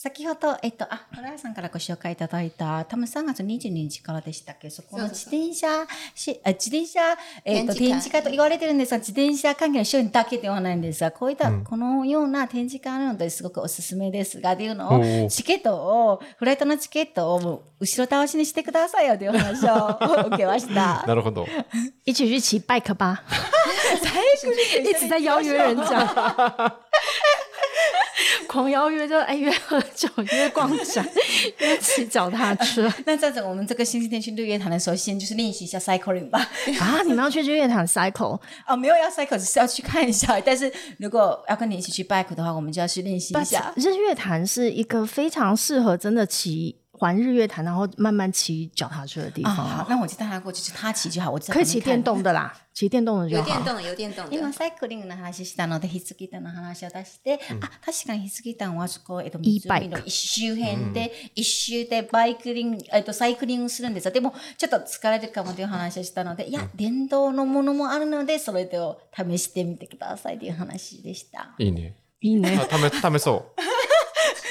[0.07, 5.85] 先ほど、えっと、あ、村屋さんからご紹介いただいた、多分3月22日からでしたっけ、そこの自転車、
[6.15, 7.01] し自転車、
[7.43, 21.03] えっと、展示会と言われてるんですが、自転車関係の商品だけではないんですが、こういった、このような展示会なのですごくおすすめですが、っていうのを、チケットを、フライトのチケットを後ろ倒しにしてくださいよという話を受けました。
[21.05, 21.45] なるほど。
[22.05, 23.23] 一起去骑 bike 吧。
[24.81, 26.77] 一直在邀约人家。
[28.47, 31.07] 狂邀约就哎约喝酒约逛展
[31.59, 32.91] 约骑脚踏车。
[33.05, 36.39] 那这样子我们这个星期天去日月潭的时候，先就是练习一下 cycling 吧。
[36.79, 38.39] 啊，你们要去日月潭 cycle？
[38.67, 40.39] 哦，没有要 cycle，只是要去看一下。
[40.45, 43.73] 但是如果要跟你一起去 bike 的话，我们就要去练习一下。
[43.75, 46.77] 日月潭是一个非常适合真的骑。
[46.97, 49.53] 环日月潭，然后慢慢骑脚踏车的地方。
[49.55, 51.31] 好，那我就带他过去，他骑就好。
[51.31, 53.47] 我可以骑电动的啦， 骑電動的就好。
[53.47, 64.11] 有電動有電動今サイクリングの話したので、ヒスギタの話を出して、あ、確かにヒスギタはそこ、えっと、湖の一周辺で、一周でバイクリング、えっと、サイクリングするんですよ。
[64.11, 71.53] でも、ちょっと疲れるかもという話をしたので、いや、電動のものもあるので、それを試してみてくださいという話でした。
[71.59, 71.95] いいね。
[72.21, 72.59] いいね。
[72.69, 73.61] 試そう。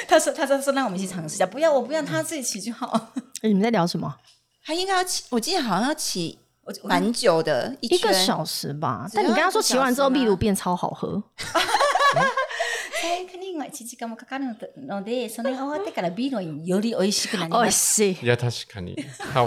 [0.07, 3.13] 他说：“他说说让我们去尝试一下，不要我不要他自己骑就好。”
[3.43, 4.15] 你们在聊什么？
[4.63, 6.37] 他应该要骑，我记得好像要骑
[6.83, 9.07] 蛮久的，一个小时吧。
[9.13, 11.23] 但你刚刚说骑完之后秘鲁变超好喝。
[13.01, 14.45] サイクリング は1時間もかかる
[14.77, 18.03] ので、それが終わってからビールより美味しくなります。
[18.03, 18.95] いや確かに。
[19.33, 19.43] ハ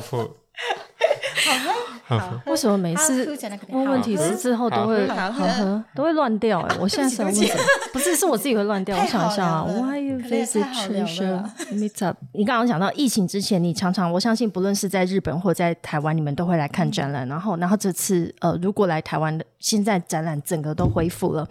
[2.10, 3.38] ー为什么每次
[3.70, 6.60] 问问题是之后都会好喝，都会乱掉？
[6.62, 7.64] 哎，我现在想问什么？
[7.94, 8.98] 不是，是我自己会乱掉。
[9.00, 12.18] 我想一下啊，Why you visit Trisha meet up？
[12.34, 17.28] 你刚刚讲到疫情之前，你常常我相信，不论是在日本或在台湾，你们都会来看展览。
[17.28, 21.48] 然后，然后这次呃，如果来台湾的，现在展览整个都恢复了，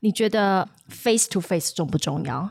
[0.00, 2.50] 你觉得 face to face 重不重要？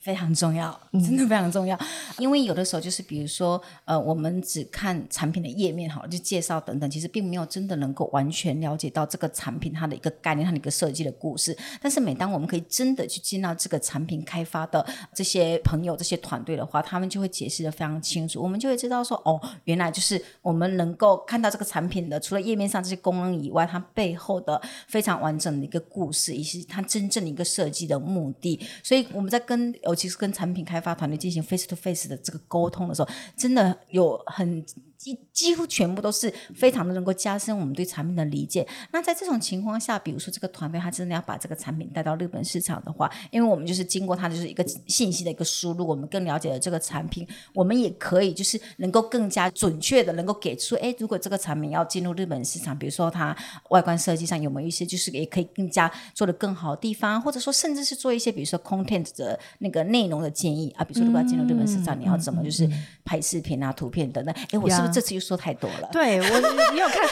[0.00, 1.78] 非常重要，真的非常重要。
[2.18, 11.56] 因为有的时候就是，比如说，呃，我们只看产品的页面，好了，就介绍等等，其实并没有真的能够完全了解到这个产品它的一个概念、它的一个设计的故事。
[11.82, 14.84] 但是，每当我们可以真的去见到这个产品开发的
[15.14, 28.58] 这些朋友、这些团队的话，他们就会解释的非常清楚，我们就会知道说，哦，原来就是我们能够看到这个产品的，除了页面上这些功能以外，它背后的非常完整的一个故事，以及它真正的一个设计的目的。
[28.82, 34.64] 所以，我们在跟我其实跟产品开发团队进行 face to face 的这个沟通的时候，真的有很。
[35.00, 38.68] 几几乎全部都是非常的能够加深我们对产品的理解。
[38.92, 53.34] 那在这种情况下，比如说这个团队他真的要把这个产品带到日本市场的话，因为我们就是经过它就是一个信息的一个输入，我们更了解了这个产品，我们也可以就是能够更加准确的能够给出，哎，如果这个产品要进入日本市场，比如说它
[53.70, 62.68] 外观设计上有没有一些就是也可以更加做的更好的地方，或者说甚至是做一些比如说 content 的那个内容的建议啊，比如说如果要进入日本市场，你要怎么就是
[63.02, 64.89] 拍视频啊、图片等等，哎，我是不是？
[64.92, 65.88] 这次又说太多了。
[65.92, 67.02] 对我，你有看？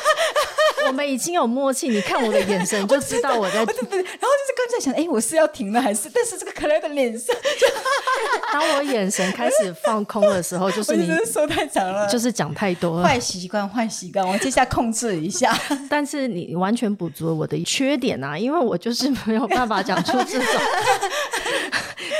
[0.89, 3.65] 我们已经有默契，你看我的眼神就知道我在。
[3.67, 3.99] 对对对。
[3.99, 6.11] 然后就是刚才想，哎，我是要停了还是？
[6.13, 7.33] 但是这个可爱的脸色，
[8.53, 13.07] 当我眼神开始放空的时候，就是你说太长了，就是讲太多了。
[13.07, 15.57] 坏习惯，坏习惯，我接下来控制一下。
[15.91, 20.47] 但是你完全补足了我的缺点啊，因为我就是没有办法讲出这种。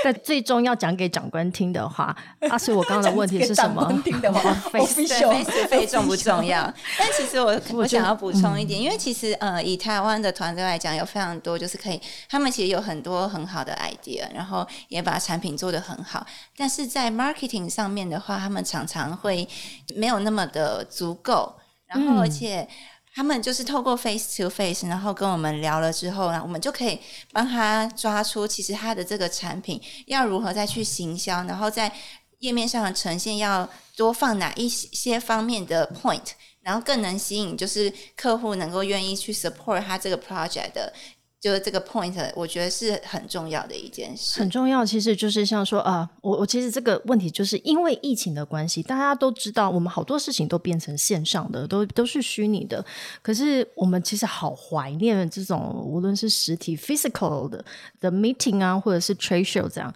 [0.05, 2.15] 但最终要讲给长官听的话，
[2.49, 4.01] 啊，所以我刚刚的问题是什么？
[4.05, 6.73] 听的话，face 重不重要？
[6.97, 16.27] 但其实我我想要补充一点，因为其实呃，以台湾的团队来讲，有非常多就是可以，他们其实有很多很好的 idea，然后也把产品做得很好。
[16.57, 19.49] 但是在 marketing 上面的话，他们常常会
[19.95, 21.55] 没有那么的足够，
[21.87, 22.69] 然后而且。
[23.15, 27.01] 他们就是透过 face to face，然后跟我们聊了之后，呢，我们就可以
[27.33, 31.93] 帮他抓出其实他的这个产品要如何再去行销，然后在
[32.39, 36.23] 页面上的呈现要多放哪一些方面的 point，
[36.69, 40.93] 然后更能吸引就是客户能够愿意去 support 他这个 project 的。
[41.41, 44.41] 就是这个 point，我觉得是很重要的一件事。
[44.41, 52.85] 很重要，其实就是像说啊，我我其实这个问题就是因为疫情的关系，大家都知道我们好多事情都变成线上的，都都是虚拟的。
[53.23, 57.65] 可是我们其实好怀念这种无论是实体 physical 的
[58.01, 59.95] 的 meeting 啊，或者是 trade show 这样。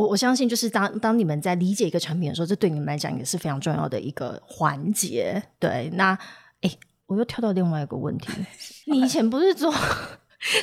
[0.00, 5.42] 我我相信，就是当当你们在理解一个产品的时候，这对你们来讲也是非常重要的一个环节。
[5.58, 6.18] 对，那
[6.62, 6.70] 哎，
[7.06, 8.28] 我又跳到另外一个问题，
[8.86, 9.72] 你以前不是做？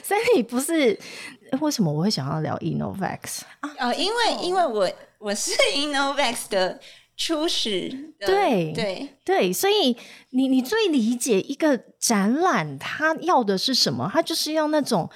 [0.03, 0.97] Sandy 不是
[1.61, 3.93] 为什么我会想要聊 Innovax 啊？
[3.93, 6.79] 因为因为我我是 Innovax 的
[7.15, 9.95] 初始，对对对，所以
[10.31, 14.09] 你你最理解一个展览，它要的是什么？
[14.11, 15.07] 它就是要那种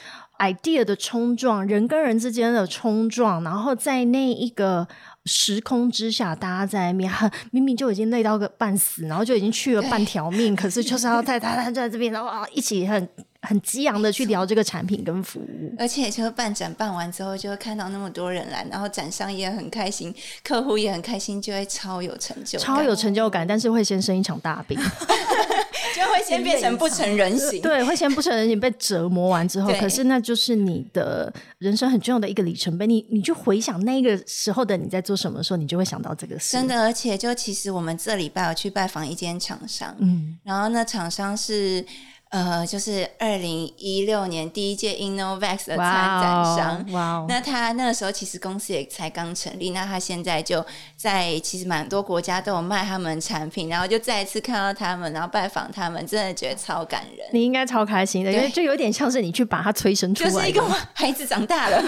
[0.42, 4.88] idea 的冲撞，人跟人之间的冲撞，然后在那一个
[5.26, 13.08] 时空之下，大家在面很 明明就已经累到个半死，然后就已经去了半条命，可是就是要 在他他在这边，然后啊一起很。
[13.44, 20.14] 很激昂的去聊这个产品跟服务，而且就办展办完之后，就会看到那么多人来，然后展商也很开心，
[20.44, 23.48] 客户也很开心，就会超有成就，超有成就感。
[23.48, 24.78] 但是会先生一场大病，
[25.96, 27.60] 就会先变成不成人形。
[27.64, 32.86] 对，会先不成人形，被折磨完之后，可是那就是你的人生很重要的一个里程碑。
[32.86, 36.52] 你你去回想那个时候的你在做什么时候，你就会想到这个事。
[36.52, 41.84] 真的，而且就其实我们这礼拜有去拜访一间厂商，嗯，然后那厂商是。
[42.32, 47.26] 呃，就是二零一六年第一届 Innovex 的参展商，哇！
[47.28, 50.66] 那他那个时候其实公司也才刚成立，那他现在就
[50.96, 57.28] 在其实蛮多国家都有卖他们产品，然后就再一次看到他们，然后拜访他们，真的觉得超感人。
[57.34, 60.64] 你应该超开心的，因为就有点像是你去把他催生出来，就是一个
[60.96, 61.84] 孩子长大了，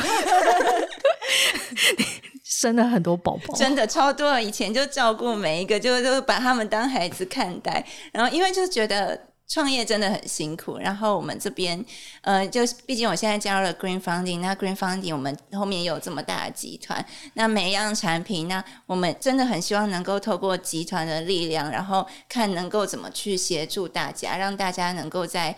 [2.43, 4.37] 生了很多宝宝，真的超多。
[4.37, 9.17] 以前就照顾每一个，就就把他们当孩子看待，然后因为就觉得。
[9.45, 11.83] 创业真的很辛苦，然后我们这边，
[12.21, 25.55] 呃，就毕竟我现在加入了 Green Funding，那 Green Funding 我们后面有这么大的集团，那每一样产品，那我们真的很希望能够透过集团的力量，然后看能够怎么去协助大家，让大家能够在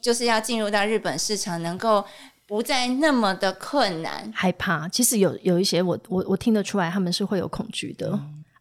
[0.00, 2.04] 就是要进入到日本市场，能够
[2.46, 4.88] 不再那么的困难、害怕。
[4.88, 8.12] 其实有有一些我我我听得出来，他们是会有恐惧的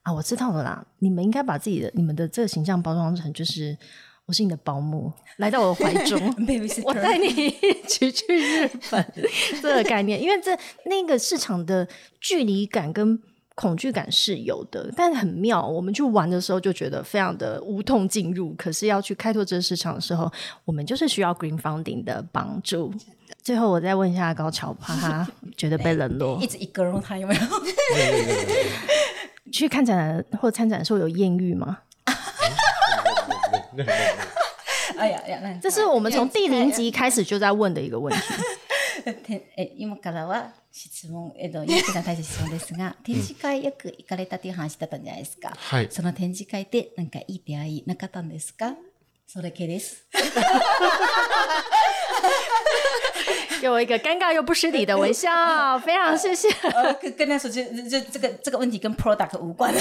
[0.01, 0.11] 啊。
[0.11, 3.77] 我知道了啦，你们应该把自己的你们的这个形象包装成就是。
[4.25, 6.19] 我是你的保姆，来到我的怀中
[6.85, 9.05] 我带你一起去日本，
[9.61, 11.87] 这个概念，因为这那个市场的
[12.19, 13.19] 距离感跟
[13.55, 15.67] 恐惧感是有的，但是很妙。
[15.67, 20.31] 我们去玩的时候就觉得非常的无痛进入，可是要去开拓这个市场的时候，
[20.63, 22.93] 我们就是需要 Green Funding 的帮助。
[23.43, 27.41] 最后我再问一下高桥，怕他觉得被冷落，一直一个人，他有没有
[29.51, 31.79] 去看展或参展的时候有艳遇吗？
[34.96, 38.20] 哎呀呀，这是我们从第零集开始就在问的一个问题。
[39.56, 45.52] え今からは質問えっとゆうきさん大切質問ですが、展示会よく行かれたっていう話だったんじゃないですか。
[45.54, 45.88] はい。
[45.90, 48.74] その展示会でなんかいい出会いなかったんですか？
[49.28, 50.06] それ系です。
[53.60, 56.48] 给我一个尴尬又不失礼的微笑， 非常谢谢。
[57.00, 59.74] 跟跟他说，就就这个这个问题跟 product 无关。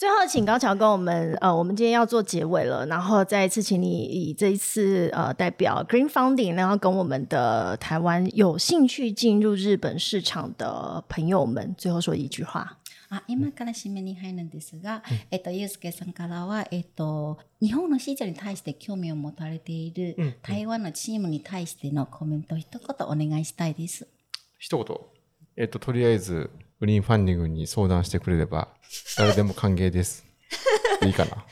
[0.00, 12.78] 最后，请高桥跟我们呃，我们今天要做结尾了，然后再一次请你以这一次呃代表 Green Funding，然后跟我们的台湾有兴趣进入日本市场的朋友们，最后说一句话。
[13.08, 24.08] あ今から締めに入るんですが、うん、えっと、ゆうすけさんからは、えっと、日本の市場に対して興味を持たれている、台湾のチームに対してのコメントを一言お願いしたいです。
[24.58, 24.96] 一言。
[25.56, 26.50] えっと、とりあえず、
[26.81, 28.67] グリーンファンディングに相談してくれれば、
[29.15, 30.25] 誰でも歓迎です。
[31.03, 31.45] いいかな。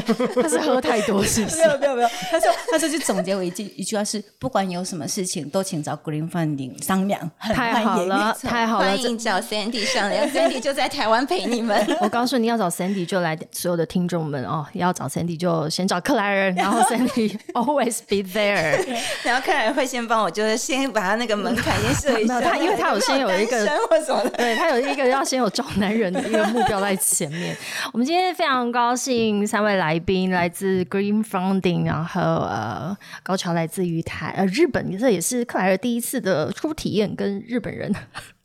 [0.42, 1.56] 他是喝太多， 是不是？
[1.56, 7.30] 没有没有没有，他说他说就总结为一句一句话是：不管有什么事情，都请找 Green Funding 商量。
[7.38, 11.84] 太好了，太好了，欢迎找 Sandy 商量， Sandy 就在台湾陪你们。
[12.00, 18.84] 我告诉你要找 Sandy 就来，所有的听众们哦，要找 Sandy 就先找克莱尔，然后 Sandy always be there。
[19.22, 22.40] 然后克莱尔会先帮我，就是先把他那个门槛先设一下。
[22.40, 27.56] 他因为他有先有一个或什么，对他有一个要先有找男人的一个目标在前面。
[27.92, 29.85] 我们今天非常高兴三位来。
[29.86, 37.94] 来宾来自 Green Funding，然后呃，高桥来自于台呃日本，这也是克莱尔第一次的初体验，跟日本人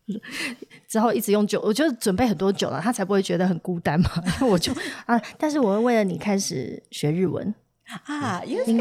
[0.88, 4.10] 之后一直用酒，我就准备很多酒了，他才不会觉得很孤单嘛。
[4.48, 4.72] 我就
[5.08, 7.52] 啊，但是我会为了你开始学日文。
[8.06, 8.78] 啊，日本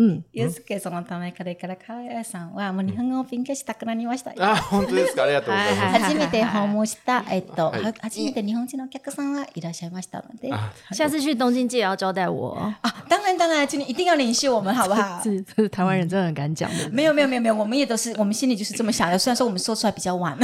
[0.00, 0.04] 語。
[0.04, 4.32] 嗯，ゆうすけそのためからからかやさんはもう日本語を勉強したくなりました。
[4.38, 5.24] あ、本当ですか？
[5.24, 6.00] ありがとうございます。
[6.00, 10.50] 初めて訪問した、えっと、はいは初めて日本人のお客さんはいらっしゃいましたので。
[10.50, 12.54] あ下次去东京记也要招待我。
[12.80, 15.20] 啊，当然当然，请你一定要联系我们，好不好？
[15.22, 16.88] 是，是台湾人真的很敢讲的。
[16.90, 19.18] 没有没有没有没有，我们也都是，我们心里就是这么想的。
[19.18, 20.34] 虽然说我们说出来比较晚，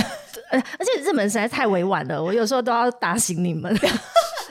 [0.51, 3.75] 呃，而且日本实在太委婉了，我有时候都要打醒你们，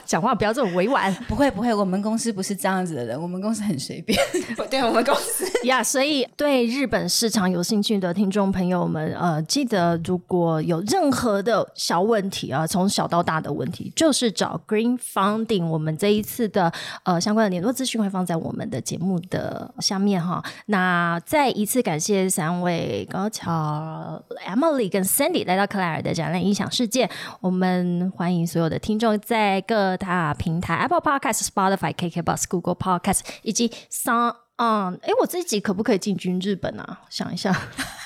[0.06, 4.18] 讲话不要这么委婉 不会不会，我们公司不是这样子的人，我们公司很随便。
[4.70, 5.82] 对我们公司呀。
[5.84, 15.66] 所以对日本市场有兴趣的听众朋友们，呃，记得如果有任何的小问题啊，从小到大的问题，就是找 Green Funding。
[15.66, 16.72] 我们这一次的
[17.04, 20.42] 呃相关的联络资讯会放在我们的节目的下面哈。
[20.66, 27.08] 那再一次感谢三位高桥、Emily 跟 Sandy 来到克莱尔的展览音响世界。
[27.40, 34.99] 我们欢迎所有的听众在各大平台 Apple Podcast、Spotify、KKBox、Google Podcast 以及 Sound On。
[35.01, 37.01] 哎，我这一集可不可以进军日本啊？
[37.09, 37.55] 想一下。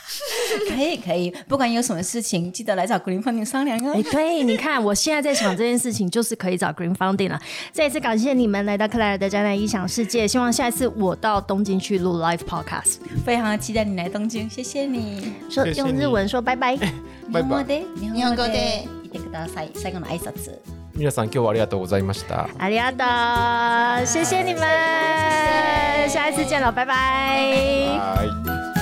[0.70, 4.04] 可以可以，不管有什么事情，记得来找古林凤宁商量哦哎，。
[4.04, 7.40] 对，你看，我现在在想这件事情，就是可以找 Green Funding 了。
[7.74, 15.34] 再一次感谢你们来到克莱尔的展览音响世界，希望下一次我到东京去录 Live Podcast，非常期待你来东京，谢谢你。
[15.50, 16.78] 说谢谢你用日文说拜拜。
[17.32, 17.66] バイバイ。
[17.66, 19.72] で日日本語で言ってください。
[19.74, 20.79] 最後の挨拶。
[20.95, 22.49] 皆さん今日はありがとうございました。
[22.59, 24.61] 阿里阿达，谢谢你们，
[26.09, 26.95] 下一次见了，拜拜。
[26.95, 28.25] は
[28.77, 28.80] い。